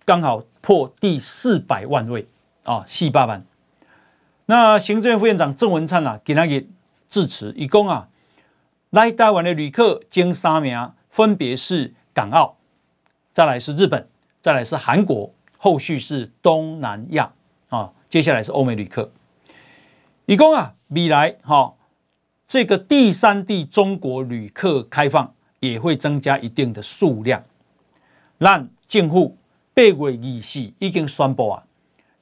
[0.06, 2.28] 刚好破第四百万位
[2.64, 3.44] 啊，四百万。
[4.46, 6.68] 那行政院副院长郑文灿啊，今仔日
[7.10, 8.10] 致辞，伊讲啊，
[8.90, 10.94] 来台湾的旅客前三名。
[11.12, 12.56] 分别是港澳，
[13.34, 14.08] 再来是日本，
[14.42, 17.32] 再来是韩国，后续是东南亚
[17.70, 19.12] 啊，接下来是欧美旅客。
[20.26, 21.76] 以供啊，未来哈，
[22.48, 27.44] 这个第三地中国旅客开放也会增加一定的数量。
[28.38, 29.38] 让政府
[29.74, 31.66] 八月二四已经宣布啊，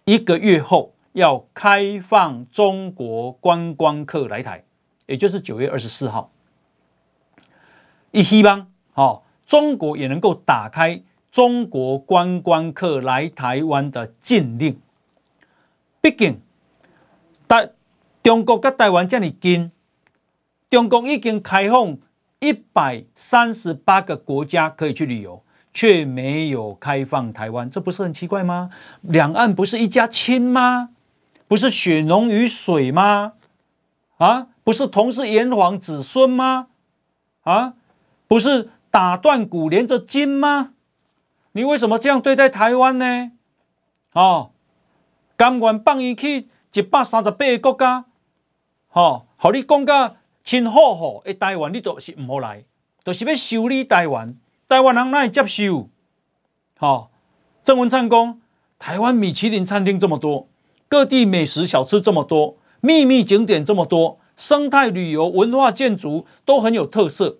[0.06, 4.64] 一个月后要开放中国观光客来台，
[5.08, 6.32] 也就是九月二十四号。
[8.12, 8.72] 一希望。
[8.96, 14.80] 哦，中国也能够打开中国观光客来台湾的禁令。
[16.00, 16.40] 毕竟，
[17.48, 17.72] 台
[18.22, 19.72] 中国跟台湾这么近，
[20.70, 21.98] 中国已经开放
[22.40, 25.42] 一百三十八个国家可以去旅游，
[25.74, 28.70] 却没有开放台湾，这不是很奇怪吗？
[29.02, 30.92] 两岸不是一家亲吗？
[31.48, 33.34] 不是血浓于水吗？
[34.18, 36.68] 啊，不是同是炎黄子孙吗？
[37.42, 37.74] 啊，
[38.28, 38.70] 不是。
[38.92, 40.74] 打断骨连着筋吗？
[41.52, 43.32] 你为什么这样对待台湾呢？
[44.14, 44.52] 哦，
[45.36, 48.06] 甘愿放伊去一百三十八个国家，
[48.94, 52.66] 哦，和你讲个亲好好的台湾，你都是唔好来，
[53.04, 54.36] 就是要修理台湾，
[54.68, 55.90] 台湾人哪会接受？
[56.80, 57.10] 哦，
[57.64, 58.40] 郑文灿讲，
[58.78, 60.48] 台湾米其林餐厅这么多，
[60.88, 67.40] 各地美食小吃这么多，秘密景点这么多，生态旅游、文化建筑都很有特色。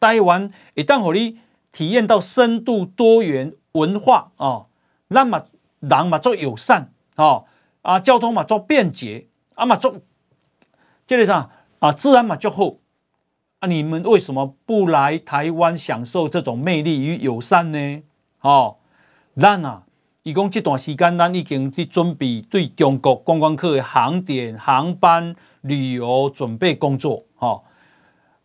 [0.00, 1.38] 台湾一旦让你
[1.72, 4.66] 体验到深度多元文化啊，
[5.08, 5.46] 那么
[5.80, 7.44] 人嘛做友善啊，
[7.82, 10.00] 啊交通嘛做便捷啊嘛做，
[11.06, 12.74] 这个啥啊自然嘛就好
[13.60, 18.02] 啊，你们为什么不来台湾享受这种魅力与友善呢？
[18.40, 18.76] 哦，
[19.36, 19.84] 咱啊，
[20.22, 27.62] 一共这段时间，咱已经去准备对中国观光客的航点、航班、旅游准备工作，哈。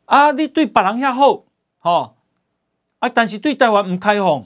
[0.06, 1.44] 啊，你对别人遐好，
[1.80, 2.16] 吼
[3.00, 4.46] 啊，但是对台湾唔开放，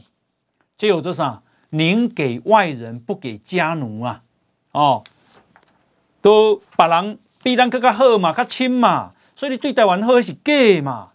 [0.77, 1.41] 这有做啥？
[1.71, 4.23] 宁给外人，不给家奴啊！
[4.71, 5.03] 哦，
[6.21, 11.09] 都别人比咱更加好嘛，较亲嘛，所以你对台湾好是假嘛？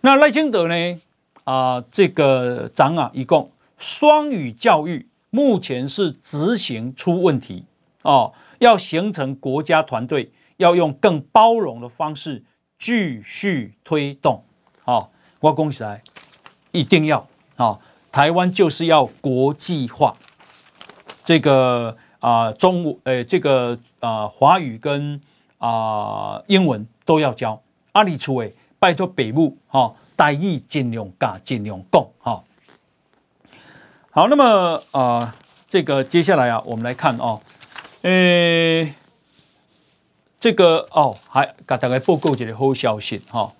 [0.00, 1.00] 那赖清德呢？
[1.44, 7.64] 啊，这个长啊，一共双语教育目前是执行出问题
[8.02, 10.32] 哦，要形成国家团队。
[10.56, 12.44] 要用更包容的方式
[12.78, 14.44] 继续推动，
[14.84, 16.02] 好，我恭喜来
[16.72, 17.80] 一定要好！
[18.12, 20.14] 台湾就是要国际化，
[21.22, 25.20] 这个啊中诶这个啊华语跟
[25.58, 27.62] 啊英文都要教。
[27.92, 32.44] 阿里出诶，拜托北部哈，台语尽量讲，尽量讲哈。
[34.10, 35.34] 好，那么啊
[35.68, 37.40] 这个接下来啊，我们来看哦，
[38.02, 38.94] 诶。
[40.46, 43.52] 这个哦，还给大家报告一个好消息哈，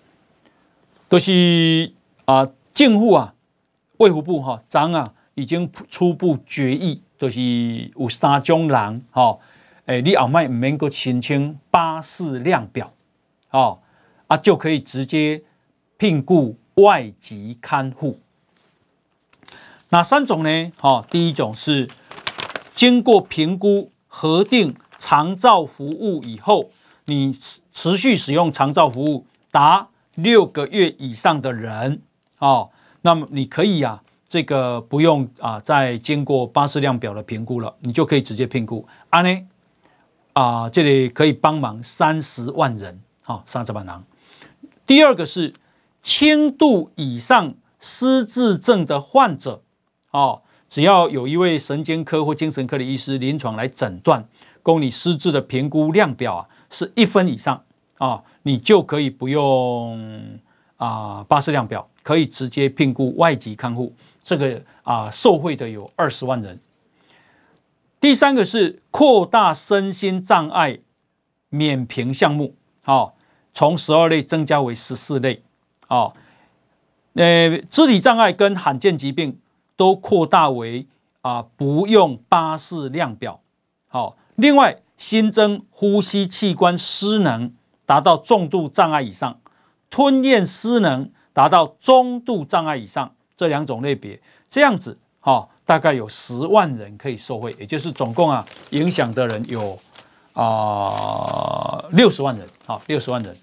[1.10, 1.92] 就是
[2.26, 3.34] 啊，政府啊，
[3.96, 9.36] 卫福部哈长啊，已经初步决议，就是有三种人哈，
[9.86, 12.92] 诶，你后卖唔免个申请巴氏量表，
[13.50, 13.80] 哦，
[14.28, 15.42] 啊就可以直接
[15.96, 18.20] 聘雇外籍看护。
[19.88, 20.72] 哪三种呢？
[20.78, 21.90] 哈，第一种是
[22.76, 24.76] 经过评估核定。
[24.98, 26.70] 长照服务以后，
[27.04, 27.32] 你
[27.72, 32.02] 持续使用长照服务达六个月以上的人，
[32.38, 32.70] 哦，
[33.02, 38.86] 那么你可以啊，这个不用啊，再经过巴氏量表的评估了，你就可以直接聘雇。
[39.10, 39.46] 啊呢，
[40.32, 44.04] 啊，这里可以帮忙三十万人，好，三十万人。
[44.86, 45.52] 第二个是
[46.02, 49.62] 轻度以上失智症的患者，
[50.10, 54.26] 哦，只要有一位神经科或精神科的医师临床来诊断。
[54.66, 57.62] 供你私自的评估量表啊，是一分以上
[57.98, 59.96] 啊，你就可以不用
[60.76, 63.94] 啊巴氏量表，可以直接聘雇外籍看护。
[64.24, 66.58] 这个啊受惠的有二十万人。
[68.00, 70.80] 第三个是扩大身心障碍
[71.48, 72.52] 免评项目，
[72.82, 73.14] 好，
[73.54, 75.44] 从十二类增加为十四类，
[75.86, 76.12] 呃，
[77.70, 79.38] 肢体障碍跟罕见疾病
[79.76, 80.88] 都扩大为
[81.20, 83.40] 啊不用巴氏量表。
[83.86, 87.52] 好，另外新增呼吸器官失能
[87.84, 89.38] 达到重度障碍以上，
[89.90, 99.78] 吞咽失能达到中度障碍以上这两种类别，这样子哈，大概有十万人可以受惠，也就是总共啊影响的人有
[100.32, 103.36] 啊六十万人，好六十万人。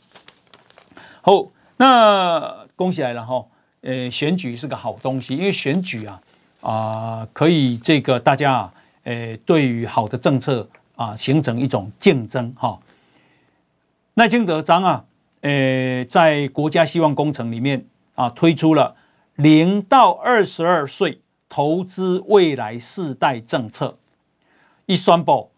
[1.22, 1.46] 好，
[1.78, 3.46] 那恭喜来了哈，
[3.82, 6.22] 呃，选举是个好东西，因为选举啊
[6.62, 10.68] 啊可以这个大家啊，呃，对于好的政策
[11.04, 12.80] 啊形成一种竞争哈。
[14.13, 15.06] 赖清德章啊，
[15.42, 17.86] 呃，在国家希望工程里面
[18.16, 18.96] 啊推出了
[19.36, 23.98] 零到二十二岁投资未来世代政策，
[24.86, 25.50] 一宣布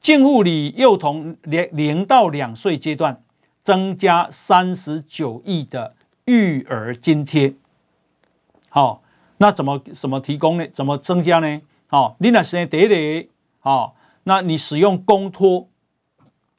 [0.00, 3.20] 政府里幼童零零到两岁阶段。
[3.64, 5.94] 增加三十九亿的
[6.26, 7.54] 育儿津贴，
[8.68, 9.02] 好，
[9.38, 10.68] 那怎么怎么提供呢？
[10.70, 11.62] 怎么增加呢？
[11.88, 13.26] 好，你那时间得得，
[13.60, 15.68] 好，那你使用公托，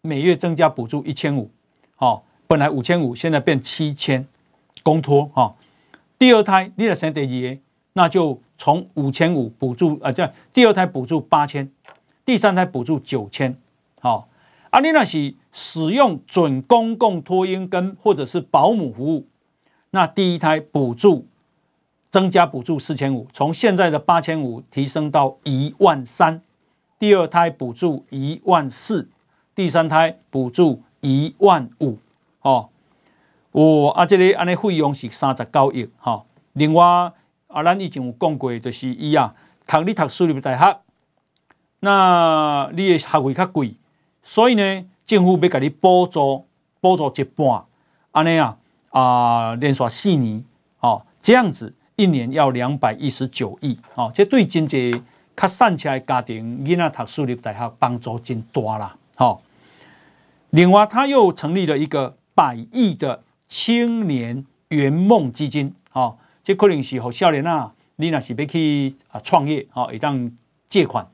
[0.02, 1.52] 每月增加补助一千五，
[1.96, 4.26] 好，本来五千五，现在变七千，
[4.82, 5.56] 公托哈。
[6.18, 7.60] 第二胎你那时间得几？
[7.94, 11.72] 那就从五千五补助啊，这样第二胎补助八千，
[12.26, 13.58] 第三胎补助九千，
[14.00, 14.28] 好。
[14.70, 19.26] 啊，你那是使用准公共托婴跟或者是保姆服务，
[19.92, 21.26] 那第一胎补助
[22.12, 26.42] 增加补助四千五，从现在的八千五提升到一万三，
[26.98, 29.10] 第二胎补助一万四，
[29.54, 31.98] 第三胎补助一万五，
[32.42, 32.70] 哦，
[33.52, 36.86] 哦，啊，这里安尼费用是三十九亿，哈、另外
[37.48, 39.36] 啊，咱以前有讲过，就是伊啊，
[39.68, 40.80] 读你读私立大学，
[41.82, 43.76] 那你的学费较贵。
[44.24, 46.46] 所以呢，政府要给你补助，
[46.80, 47.66] 补助一半，
[48.12, 48.58] 安尼啊
[48.90, 50.44] 啊，连续四年，
[50.80, 55.04] 哦，这样子一年要两百一十九亿，哦，这对经济
[55.36, 59.42] 较散起来家庭囡仔读私立大学帮助真大啦，哦。
[60.52, 70.32] 另外，他又成立了一个百亿的青年圆梦基金，哦，这可能是给少年啊，你若是要去啊创业，哦，一张
[70.70, 71.06] 借款，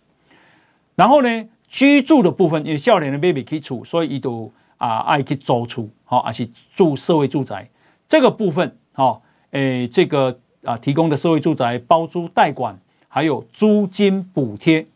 [0.95, 7.67] 然后呢，居住的部分，因为少年的 baby 可以住，所以伊都啊爱去租厝，好，而是住社会住宅。
[8.07, 12.79] 这个部分，哦，诶，这个啊提供的社会住宅包租代管，
[13.13, 14.87] 还有租金补贴。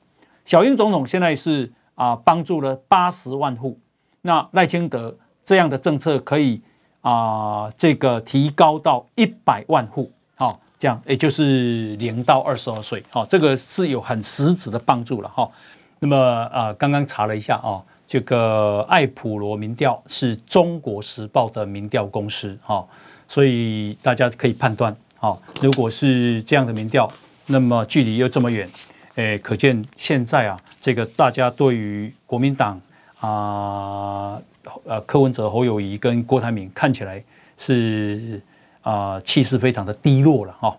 [0.46, 3.78] 小英总统现在是啊帮助了八十万户，
[4.22, 6.62] 那赖清德这样的政策可以
[7.02, 15.52] 啊这个提高到一百万户，好，这样也就是零到二十二岁，好，这个是有很实质的帮助了，哈。
[16.00, 16.18] 那么
[16.54, 22.86] 啊，刚刚查了一下啊，这个艾普罗民调是中国时报的民调公司哈，
[23.28, 27.10] 所以大家可以判断哈，如果是这样的民调，
[27.48, 28.70] 那么距离又这么远，
[29.16, 32.82] 诶，可见现在啊，这个大家对于国民党
[33.20, 34.42] 啊，
[34.86, 37.24] 呃，柯文哲、侯友宜跟郭台铭看起来
[37.58, 38.42] 是
[38.82, 40.78] 啊，气势非常的低落了哈。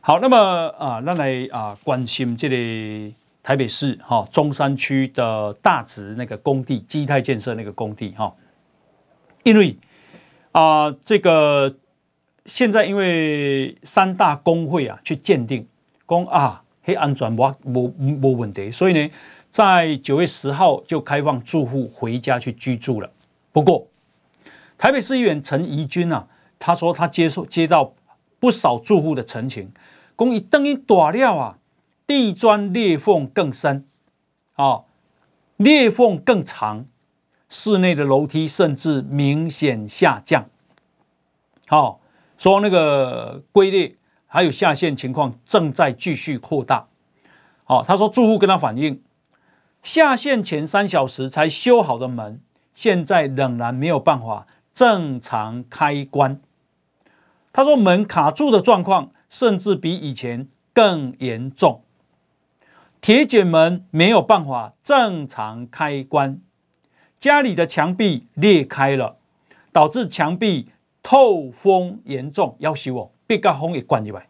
[0.00, 0.36] 好，那么
[0.78, 3.14] 啊，那来啊，关心这里。
[3.40, 8.30] 台北市哈中山区的大直那个工地，基泰建设那个工地哈，
[9.42, 9.74] 因为
[10.52, 11.74] 啊这个
[12.44, 15.66] 现在因为三大工会啊去鉴定，
[16.08, 19.10] 讲啊黑安全无无无问题，所以呢
[19.50, 23.10] 在九月十号就开放住户回家去居住了。
[23.52, 23.86] 不过
[24.78, 26.26] 台北市议员陈怡君啊，
[26.58, 27.92] 他说他接受接到
[28.40, 29.70] 不少住户的陈情，
[30.16, 31.58] 讲伊等于大了啊。
[32.06, 33.84] 地砖裂缝更深，
[34.54, 34.84] 啊，
[35.58, 36.86] 裂缝更长，
[37.50, 40.48] 室内的楼梯甚至明显下降。
[41.66, 42.00] 好，
[42.38, 43.94] 说那个龟裂
[44.28, 46.86] 还有下陷情况正在继续扩大。
[47.64, 49.02] 好，他说住户跟他反映，
[49.82, 52.40] 下陷前三小时才修好的门，
[52.74, 56.40] 现在仍然没有办法正常开关。
[57.52, 61.82] 他说门卡住的状况甚至比以前更严重。
[63.00, 66.40] 铁卷门没有办法正常开关，
[67.18, 69.16] 家里的墙壁裂开了，
[69.72, 70.70] 导致墙壁
[71.02, 74.26] 透风严重，要修哦，别个风也关起来。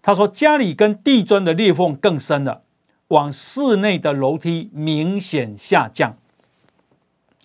[0.00, 2.62] 他说家里跟地砖的裂缝更深了，
[3.08, 6.16] 往室内的楼梯明显下降。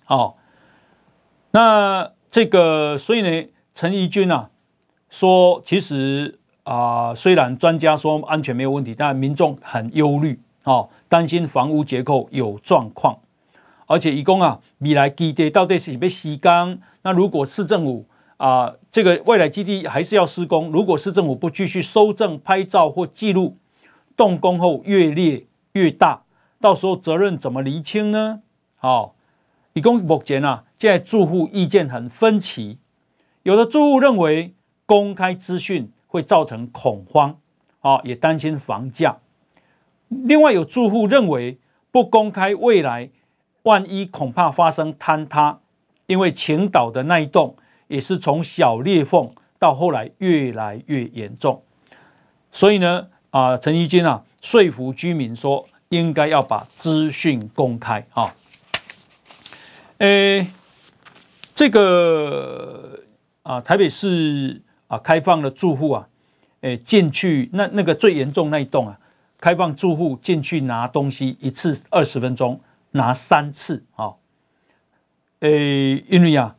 [0.05, 0.37] 好，
[1.51, 4.49] 那这个所以呢，陈怡君啊
[5.09, 6.39] 说，其实。
[6.65, 13.19] 啊、虽然专家说安全没有问题，但民众很忧虑，哦，担心房屋结构有状况，
[13.85, 16.79] 而且一共啊，未来基地到底是被施工？
[17.01, 18.05] 那如果市政府
[18.37, 23.57] 啊、这个未来基地还是要施工，如果市政府不继续收证、拍照或记录，
[24.17, 26.23] 动工后越裂越大，
[26.59, 28.41] 到时候责任怎么厘清呢？
[28.75, 29.15] 好，
[29.73, 32.79] 一共目前啊，现在住户意见很分歧，
[33.43, 34.53] 有的住户认为
[34.85, 37.37] 公开资讯会造成恐慌，
[37.79, 39.19] 啊，也担心房价。
[40.09, 41.57] 另外有住户认为
[41.89, 43.09] 不公开，未来
[43.63, 45.61] 万一恐怕发生坍塌，
[46.07, 47.55] 因为青岛的那一栋
[47.87, 49.29] 也是从小裂缝
[49.59, 51.63] 到后来越来越严重，
[52.51, 58.35] 所以呢，啊，陈仪君啊，说服居民说应该要把资讯公开啊，
[59.99, 60.47] 诶，
[61.53, 62.99] 这个
[63.43, 66.07] 啊，台北市啊开放了住户啊，
[66.61, 68.97] 诶进去那那个最严重那一栋啊。
[69.39, 72.61] 开放住户进去拿东西，一次二十分钟
[72.91, 74.13] 拿三次啊！
[75.41, 76.55] 诶，因为啊，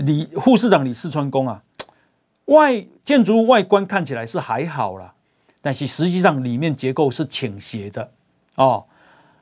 [0.00, 1.62] 李护士长李四川公啊，
[2.46, 5.14] 外建筑物外观看起来是还好啦，
[5.60, 8.10] 但是实际上里面结构是倾斜的
[8.54, 8.86] 哦。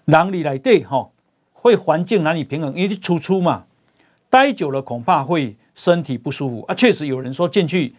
[0.07, 1.09] 哪里来对哈？
[1.53, 3.67] 会环境难以平衡，因为出出嘛，
[4.31, 6.75] 待久了恐怕会身体不舒服啊。
[6.75, 7.95] 确实有人说进去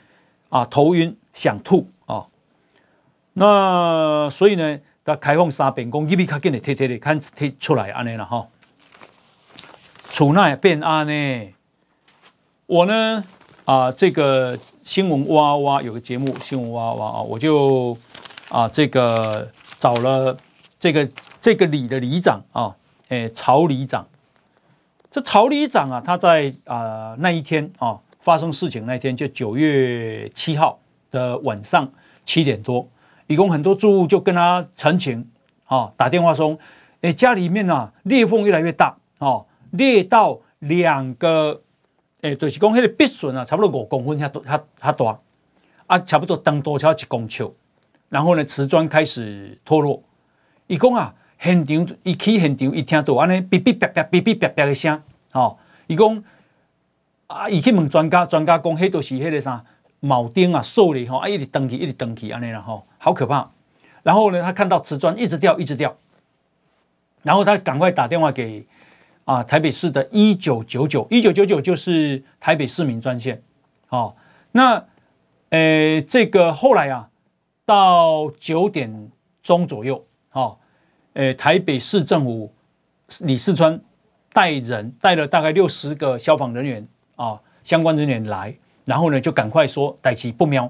[0.49, 2.25] 啊头晕想吐啊。
[3.33, 8.47] 那所以呢，他开放三遍，讲一米卡紧的贴贴的，看贴出来安尼了哈。
[10.03, 11.53] 厝内变安呢？
[12.69, 13.23] 我呢
[13.65, 17.97] 啊、这个新闻哇哇有个节目，新闻哇哇啊，我就
[18.49, 20.37] 啊这个找了
[20.79, 21.09] 这个
[21.41, 22.75] 这个里的里长啊，
[23.07, 24.07] 诶曹里长。
[25.09, 31.91] 这曹里长啊，他在啊、那一天啊发生事情那一天，就九月七号的晚上
[32.23, 32.87] 七点多。
[33.25, 35.27] 一共很多住户就跟他陈情，
[35.65, 36.55] 啊，打电话说，
[37.01, 41.61] 哎，家里面啊裂缝越来越大，哦，裂到两个，
[42.21, 45.19] 哎，就是讲迄个壁损啊，差不多五公分，遐多它它大，
[45.87, 47.49] 啊，差不多长多超一公尺，
[48.09, 50.03] 然后呢，瓷砖开始脱落。
[50.67, 55.01] 伊讲啊，现场伊去现场伊听到安尼哔哔啪啪哔哔啪啪的声，
[55.31, 55.57] 哦，
[55.87, 56.23] 伊讲
[57.27, 59.63] 啊，伊去问专家，专家讲，迄都是迄个啥？
[60.01, 63.49] 铆钉啊，受力吼，啊，一直登起，一直登起，安尼啦，吼，好可怕。
[64.03, 65.95] 然后呢，他看到瓷砖一直掉，一直掉，
[67.21, 68.65] 然后他赶快打电话给
[69.29, 73.39] 啊台北市的一九九九，一九九九就是台北市民专线。
[73.89, 74.15] 哦，
[74.53, 74.83] 那
[75.49, 77.07] 呃，这个后来啊，
[77.63, 79.11] 到九点
[79.43, 80.57] 钟左右，哦，
[81.13, 82.51] 呃，台北市政府
[83.19, 83.79] 李四川
[84.33, 88.55] 带人带了大概六十个消防人员啊，相关人员来。
[88.83, 90.67] 然后呢，就赶快说逮起不喵，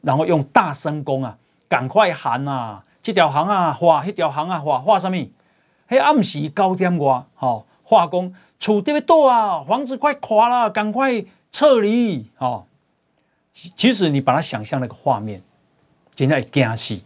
[0.00, 1.38] 然后用大声公啊，
[1.68, 5.16] 赶快喊啊，这条巷啊画，那条巷啊画，画什么？
[5.86, 7.62] 嘿，暗时九点外，哈，
[7.92, 11.22] 画工厝这边倒啊，房子快垮了，赶快
[11.52, 12.64] 撤离，哈。
[13.76, 15.42] 其实你把它想象那个画面，
[16.14, 16.98] 真的会惊死。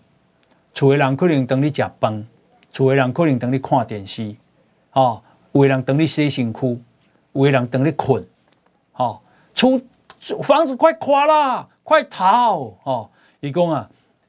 [0.72, 2.24] 厝的人可能等你吃饭，
[2.70, 4.36] 厝的人可能等你看电视，
[4.92, 5.20] 哦，
[5.50, 6.80] 有的人等你洗身躯，
[7.32, 8.24] 有的人等你困，
[8.94, 9.20] 哦，
[9.52, 9.80] 厝。
[10.44, 13.10] 房子快垮了，快逃哦！
[13.40, 13.88] 一共啊，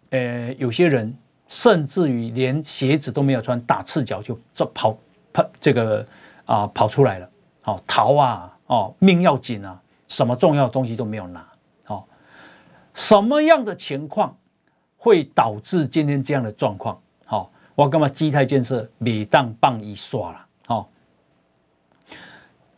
[0.10, 1.16] 呃，有些人
[1.47, 4.95] 甚至于连鞋子都没有穿，打赤脚就这跑
[5.34, 6.05] 跑这个
[6.48, 7.30] 啊、跑出来了，
[7.62, 8.58] 好、哦、逃啊！
[8.66, 9.80] 哦，命要紧啊！
[10.08, 11.48] 什么重要的东西都没有拿，
[11.86, 12.04] 哦，
[12.95, 14.36] 什么样的情况
[14.98, 17.00] 会导致今天这样的状况？
[17.28, 20.88] 好、哦，我干嘛基泰建设每当棒一刷了，好、哦，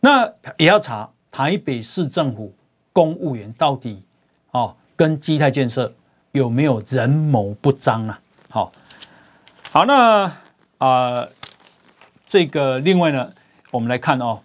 [0.00, 2.52] 那也要查台北市政府。
[2.92, 4.02] 公务员到底
[4.50, 5.90] 哦，跟基泰建设
[6.32, 8.20] 有没有人谋不臧啊？
[8.50, 8.72] 好，
[9.70, 10.32] 好，那啊、
[10.78, 11.28] 呃，
[12.26, 13.32] 这个另外呢，
[13.70, 14.40] 我们来看哦，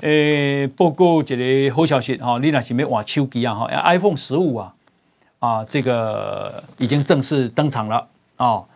[0.00, 3.54] 诶，报告这个好消息哈，你那是没换手机啊？
[3.54, 4.74] 哈，iPhone 十五啊，
[5.38, 8.66] 啊，这个已经正式登场了啊、哦。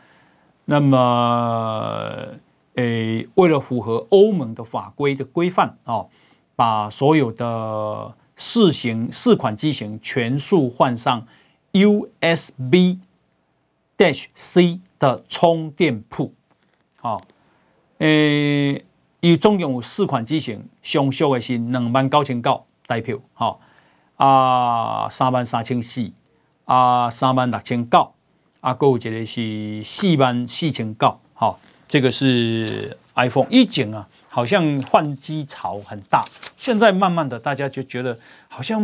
[0.67, 2.29] 那么，
[2.75, 6.09] 诶，为了符合欧盟的法规的规范啊、哦，
[6.55, 8.15] 把所有的。
[8.37, 11.25] 四型四款机型全数换上
[11.73, 12.99] USB-C
[14.99, 16.35] 的充电铺，
[16.97, 17.23] 好，
[17.99, 18.85] 诶，
[19.25, 23.59] 伊总共有四款机型，上俗的是两万九千九台票，好，
[24.17, 26.13] 啊，三万三千四，
[26.67, 28.13] 啊，三万六千九，
[28.61, 31.59] 啊，还有一个是四万四千九，好，
[31.89, 34.07] 这个是 iPhone 一景啊。
[34.29, 36.23] 好像换机潮很大，
[36.59, 38.19] 现在慢慢的大家就觉得
[38.49, 38.83] 好像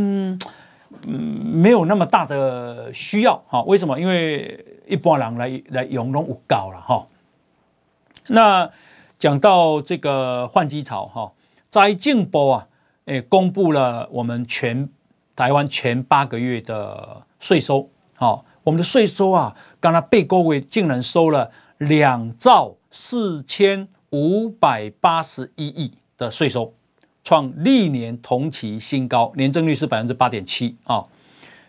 [1.02, 1.12] 嗯
[1.52, 3.60] 没有那么大的需要哈？
[3.64, 4.00] 为什么？
[4.00, 7.06] 因为一般人来来用拢有够了哈。
[8.28, 8.70] 那
[9.20, 11.30] 讲到这个换机潮哈，
[11.68, 12.68] 在进波啊，
[13.04, 14.88] 诶，公布了我们全
[15.36, 26.72] 台湾前八个月的税收，好，我们的税收啊，刚才被高位竟然收了两兆四千五百八十一亿的税收，
[27.22, 31.04] 创历年同期新高，年增率是百分之八点七啊。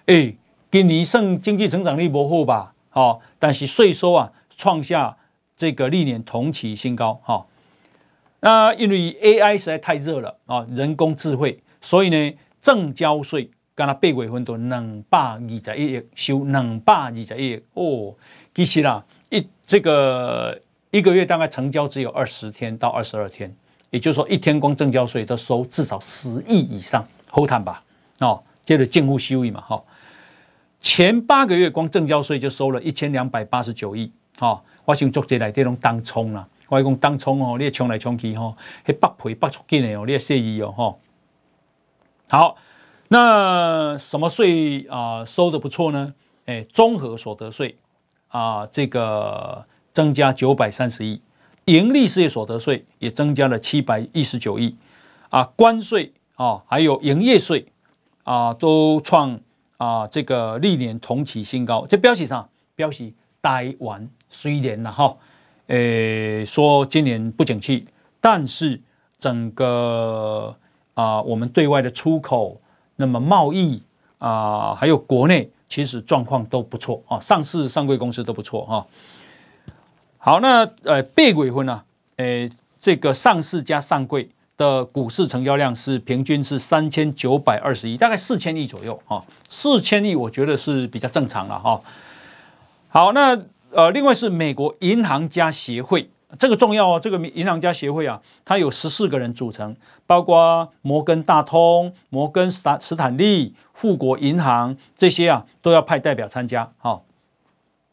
[0.05, 0.33] 哎，
[0.71, 2.73] 今年剩经济成长率不好吧？
[2.91, 5.17] 好，但是税收啊，创下
[5.61, 7.45] 这个历年同期新高哈。
[8.39, 18.15] 那因为 AI 实在太热了啊，人工智慧，所以呢，正交税刚才八月份都两百二十一亿，收两百二十一亿哦。
[18.55, 20.59] 其实啦，一这个
[20.89, 23.55] 一个月大概成交只有二十天到二十二天，
[23.91, 27.83] 也就是说一天光正交税都收至少十亿以上，好谈吧？
[28.17, 29.79] 哦，接着净户收益嘛，哈。
[30.81, 34.61] 前八个月光正交税就收了一千两百八十九亿，哦。
[34.85, 36.47] 我想做者来这种当冲啦。
[36.67, 40.99] 我讲当冲哦，你冲来冲去吼，迄北赔北出紧的哦，你设意哦吼。
[42.29, 42.55] 好，
[43.09, 46.13] 那什么税啊、呃、收得不错呢？
[46.45, 47.77] 哎，综合所得税
[48.29, 51.21] 啊，这个增加九百三十亿，
[51.65, 54.75] 盈利事业所得税也增加了七百一十九亿
[55.29, 57.67] 啊，关税啊，还有营业税
[58.23, 59.37] 啊，都创
[59.75, 61.85] 啊这个历年同期新高。
[61.85, 65.15] 这标题上标题台湾虽然了哈。
[65.67, 67.87] 诶，说今年不景气，
[68.19, 68.81] 但是
[69.17, 70.53] 整个
[70.95, 72.59] 啊、我们对外的出口，
[72.97, 73.81] 那么贸易
[74.17, 78.85] 啊、呃，还有国内，其实状况都不错啊，上市上柜公司都不错哈。
[80.17, 81.81] 好，那呃，八月份呢，
[82.17, 82.49] 诶，
[82.81, 91.79] 这个上市加上柜的股市成交量是平均是三千九百二十亿，大概四千亿左右啊，四千亿我觉得是比较正常了哈。
[92.89, 93.39] 好，那。
[93.73, 96.99] 呃，另外是美国银行家协会，这个重要哦。
[96.99, 106.69] 这个银行家协会啊，它有十四个人组成，包括摩根大通、摩根斯坦斯坦利、富国银行这些啊，都要派代表参加。
[106.77, 107.05] 好，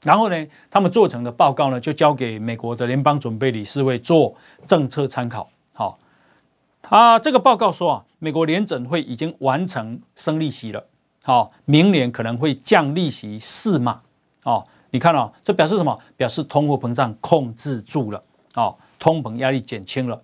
[0.02, 4.34] 然后呢，他们做成的报告呢，就交给美国的联邦准备理事会做
[4.66, 5.48] 政策参考。
[5.74, 5.98] 好，
[6.82, 10.86] 他这个报告说啊，美国联准会已经完成升利息了。
[11.22, 14.00] 好，明年可能会降利息四码。
[14.42, 14.66] 哦。
[14.90, 15.98] 你看哦，这表示什么？
[16.16, 18.22] 表示通货膨胀控制住了，
[18.54, 20.22] 哦，通膨压力减轻了。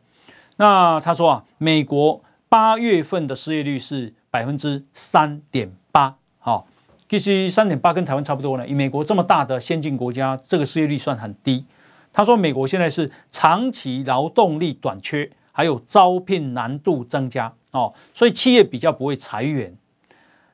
[0.56, 6.66] 那他说啊，美国八月份的失业率是百分之三点八，好，
[7.08, 8.66] 其实三点八跟台湾差不多呢。
[8.66, 11.64] 以美国这么大的先进国家，这个失业率算很低。
[12.12, 19.76] 他说，美国现在是长期劳动力短缺，还有招聘难度增加，哦，所以企业比较不会裁员。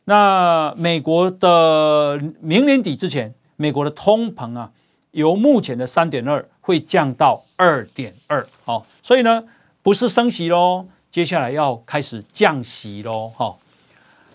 [0.04, 3.32] 那美国的明年底之前。
[3.60, 4.72] 美国的通膨啊，
[5.10, 9.44] 由目前的三点二会降到二点二，好，所以呢，
[9.82, 13.58] 不是升息喽，接下来要开始降息喽，哈，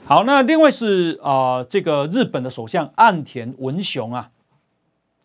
[0.05, 4.29] 好，那另外是啊、呃，这个日本的首相岸田文雄啊，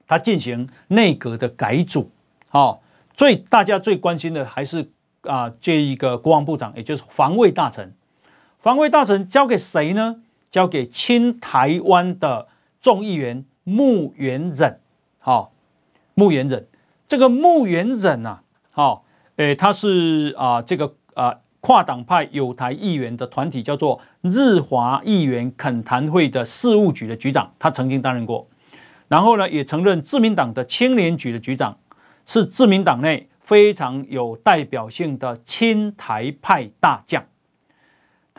[0.07, 2.11] 他进行内阁的改组，
[2.48, 2.80] 好，
[3.14, 4.80] 最大家最关心的还是
[5.24, 7.94] 啊、呃，这一个国防部长，也就是防卫大臣，
[8.61, 10.22] 防卫大臣交给谁呢？
[10.51, 12.48] 交给亲台湾的
[12.80, 13.44] 众议员。
[13.71, 14.81] 木原忍，
[15.21, 15.53] 好，
[16.14, 16.66] 木原忍，
[17.07, 18.41] 这个木原稔呐，
[18.73, 19.05] 好，
[19.37, 28.45] 诶，他是啊，这个啊跨党派友台议员的团体叫做日华议员恳谈会的事务局的局长，他曾经担任过，
[29.07, 31.79] 然后呢，也曾任自民党的青年局的局长，
[32.27, 37.25] 是自民党内非常有代表性的亲台派大将。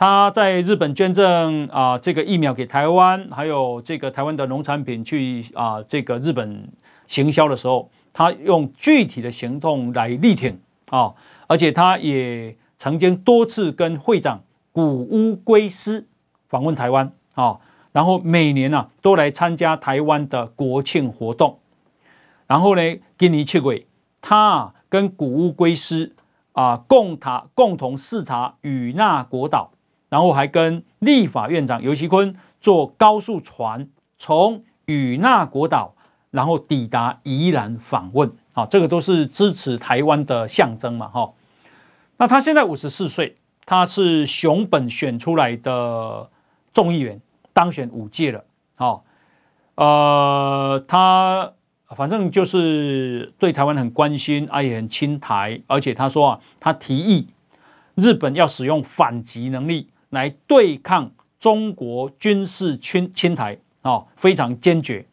[0.02, 6.68] 他在日本捐赠啊，这个疫苗给台湾，还有这个台湾的农产品去啊，这个日本
[7.06, 10.58] 行销的时候，他用具体的行动来力挺
[10.90, 11.14] 啊，
[11.46, 14.42] 而且他也曾经多次跟会长
[14.72, 16.04] 谷屋圭司
[16.48, 17.60] 访问台湾啊，
[17.92, 21.60] 然后每年啊都来参加台湾的国庆活动，
[22.48, 22.82] 然后呢，
[23.16, 23.86] 今年七月，
[24.20, 26.12] 他跟谷屋圭司
[26.54, 29.70] 啊共塔共同视察与那国岛。
[30.12, 33.88] 然后还跟立法院长游锡堃坐高速船
[34.18, 35.94] 从与那国岛，
[36.30, 41.32] 然后抵达宜兰访问，啊，这个都是支持台湾的象征嘛，哈。
[42.18, 46.28] 那他现在五十四岁，他是熊本选出来的
[46.74, 47.18] 众议员，
[47.54, 48.44] 当选五届了，
[48.74, 49.04] 好，
[49.76, 51.54] 呃，他
[51.96, 57.28] 反正就是对台湾很关心，啊，也很亲台，而且他说啊，他提议
[57.94, 59.88] 日本要使用反击能力。
[60.12, 61.10] 来对抗
[61.40, 65.04] 中国军事侵侵台啊，非常坚决。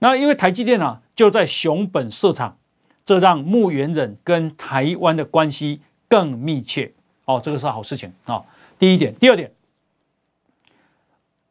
[0.00, 2.58] 那因为台积电啊就在熊本设厂，
[3.04, 6.92] 这让木原忍跟台湾的关系更密切
[7.24, 8.44] 哦，这个是好事情啊。
[8.78, 9.52] 第一点，第二点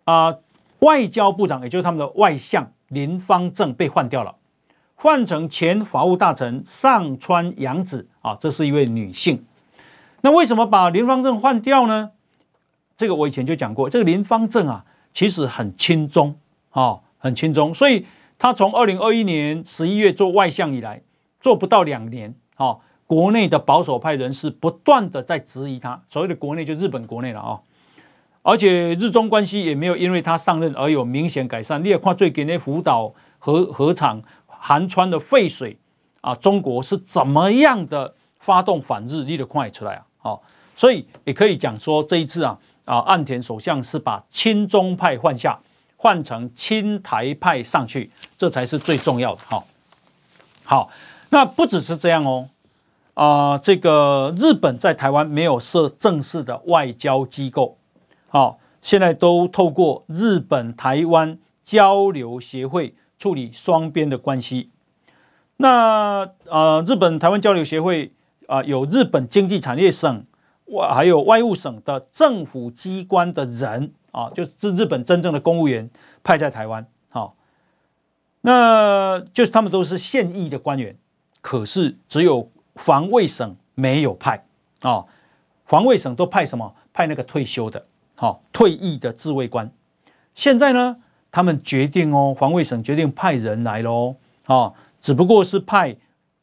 [0.03, 0.37] 啊，
[0.79, 4.35] 外交部长也就是他们的外相林芳正被换掉了，
[4.95, 9.45] 换成前法务大臣上川阳子啊，这是一位女性。
[10.21, 12.11] 那为什么把林芳正换掉呢？
[12.97, 14.83] 这个我以前就讲过，这个林芳正啊，
[15.13, 16.35] 其实很轻中
[16.71, 18.05] 啊，很轻中，所以
[18.39, 21.03] 他从二零二一年十一月做外相以来，
[21.39, 27.61] 做不到两年啊，国内的保守派人士不断的在质疑他，所谓的国内就日本国内了啊。
[28.41, 31.83] 而且日中关系也没有因为他上任而有明显改善。
[31.83, 35.77] 你也看最近那福岛核核厂含氚的废水
[36.21, 39.25] 啊，中国是怎么样的发动反日？
[39.25, 40.05] 你得看出来啊！
[40.17, 40.43] 好，
[40.77, 42.57] 所以也可以讲说这一次啊
[42.87, 45.59] 啊，岸田首相是把亲中派换下，
[45.97, 49.41] 换成亲台派上去，这才是最重要的。
[49.45, 49.61] 哈，
[50.63, 50.89] 好，
[51.29, 52.47] 那不只是这样哦，
[53.13, 57.77] 啊，这个日本在台湾没有设正式的外交机构。
[58.29, 64.71] 好，现在都透过日本台湾交流协会处理双边的关系。
[65.57, 68.13] 那啊、呃，日本台湾交流协会
[68.47, 70.23] 啊、有日本经济产业省
[70.67, 75.89] 外还有外务省的政府机关的人啊，就是日本真正的公务员
[76.23, 76.85] 派在台湾。
[77.09, 77.35] 好，
[78.41, 80.95] 那就是他们都是现役的官员，
[81.41, 84.45] 可是只有防卫省没有派
[84.81, 85.05] 啊，
[85.65, 86.75] 防卫省都派什么？
[86.93, 87.85] 派那个退休的。
[88.15, 89.71] 好，退役的自卫官，
[90.33, 90.97] 现在呢，
[91.31, 94.15] 他们决定哦，防卫省决定派人来喽。
[94.45, 95.95] 啊，只不过是派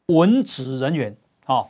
[0.05, 1.65] 文职人员，啊，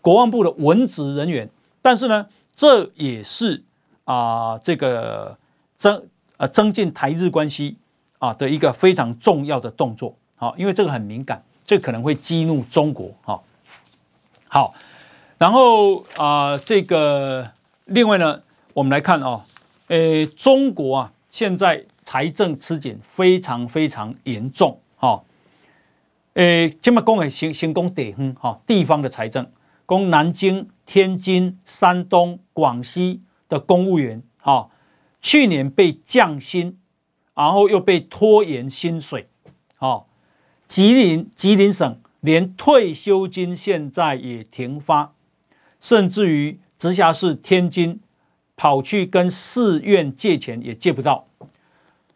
[0.00, 1.48] 国防部的文职人员，
[1.84, 2.26] 但是呢，
[2.56, 3.62] 这也是
[4.04, 5.36] 啊，这个
[5.76, 6.08] 增
[6.38, 7.76] 呃增进台日关系
[8.18, 10.16] 啊的一个非常重要的动作。
[10.36, 13.12] 好，因为这个很敏感，这可能会激怒中国。
[13.20, 13.44] 好，
[14.48, 14.74] 好，
[15.36, 17.50] 然后啊，这个
[17.84, 18.40] 另外呢。
[18.74, 19.42] 我们来看啊、哦，
[19.86, 25.22] 诶，中国啊，现在财政吃紧，非常非常严重哈。
[26.32, 29.48] 诶，这么讲诶，行行公地方哈，地方的财政，
[29.86, 34.70] 供南京、天津、山东、广西的公务员哈，
[35.20, 36.78] 去年被降薪，
[37.34, 39.28] 然后又被拖延薪水，
[39.76, 40.06] 哈，
[40.66, 45.14] 吉林吉林省连退休金现在也停发，
[45.80, 48.00] 甚至于直辖市天津。
[48.56, 51.26] 跑去跟寺院借钱也借不到，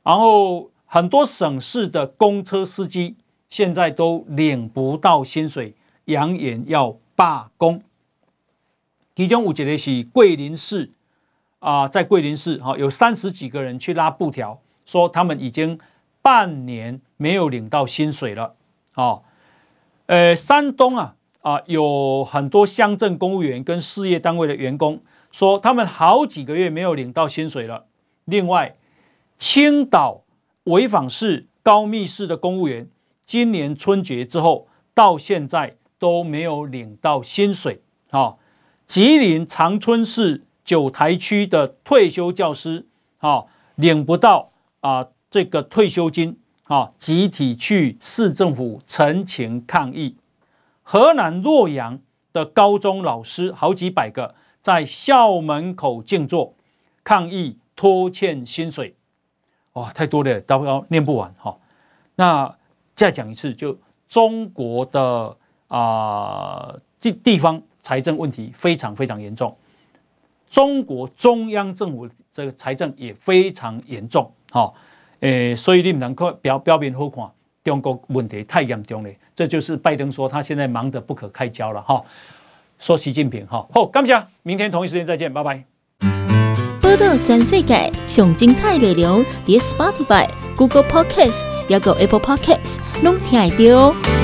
[0.04, 3.16] 然后很多省市的公车司机
[3.50, 7.82] 现在都领不到薪水，扬言要罢工。
[9.16, 10.92] 其中有一个是桂林市
[11.58, 15.80] 啊，在桂林市哈有三十几个人去拉布条，说他们已经
[16.22, 18.54] 半年没有领到薪水了。
[18.92, 19.22] 啊，
[20.06, 25.00] 呃，山东啊啊有很多乡镇公务员跟事业单位的员工。
[25.32, 27.86] 说他们好几个月没有领到薪水了。
[28.26, 28.76] 另外，
[29.36, 30.22] 青岛
[30.64, 32.88] 潍坊市高密市的公务员，
[33.26, 37.82] 今年春节之后到现在都没有领到薪水。
[38.10, 38.36] 啊，
[38.86, 42.86] 吉林长春市九台区的退休教师，
[43.18, 43.44] 啊，
[43.74, 50.16] 领不到啊这个退休金，啊，集体去市政府陈情抗议。
[50.82, 52.00] 河南洛阳
[52.32, 54.34] 的高中老师好几百个。
[54.60, 56.54] 在校门口静坐
[57.04, 58.96] 抗议拖欠薪水，
[59.74, 61.56] 哇，太多了，都要念不完哈。
[62.16, 62.54] 那
[62.94, 63.78] 再讲一次，就
[64.08, 65.38] 中国的
[65.68, 69.56] 啊地地方财政问题非常非常严重，
[70.50, 74.72] 中国中央政府这个财政也非常严重哈。
[75.20, 77.24] 诶，所以你们能够表表面好看，
[77.64, 82.02] 中国问题太严重了，这就是拜登说他现在忙得不可开交了哈。
[82.78, 85.64] 说习近平哈，好，感谢，明天同一时间再见，拜拜。
[86.80, 94.17] 报道全世界上精彩内容，点 Spotify、Google Podcasts，还有 Apple Podcasts，拢听得到。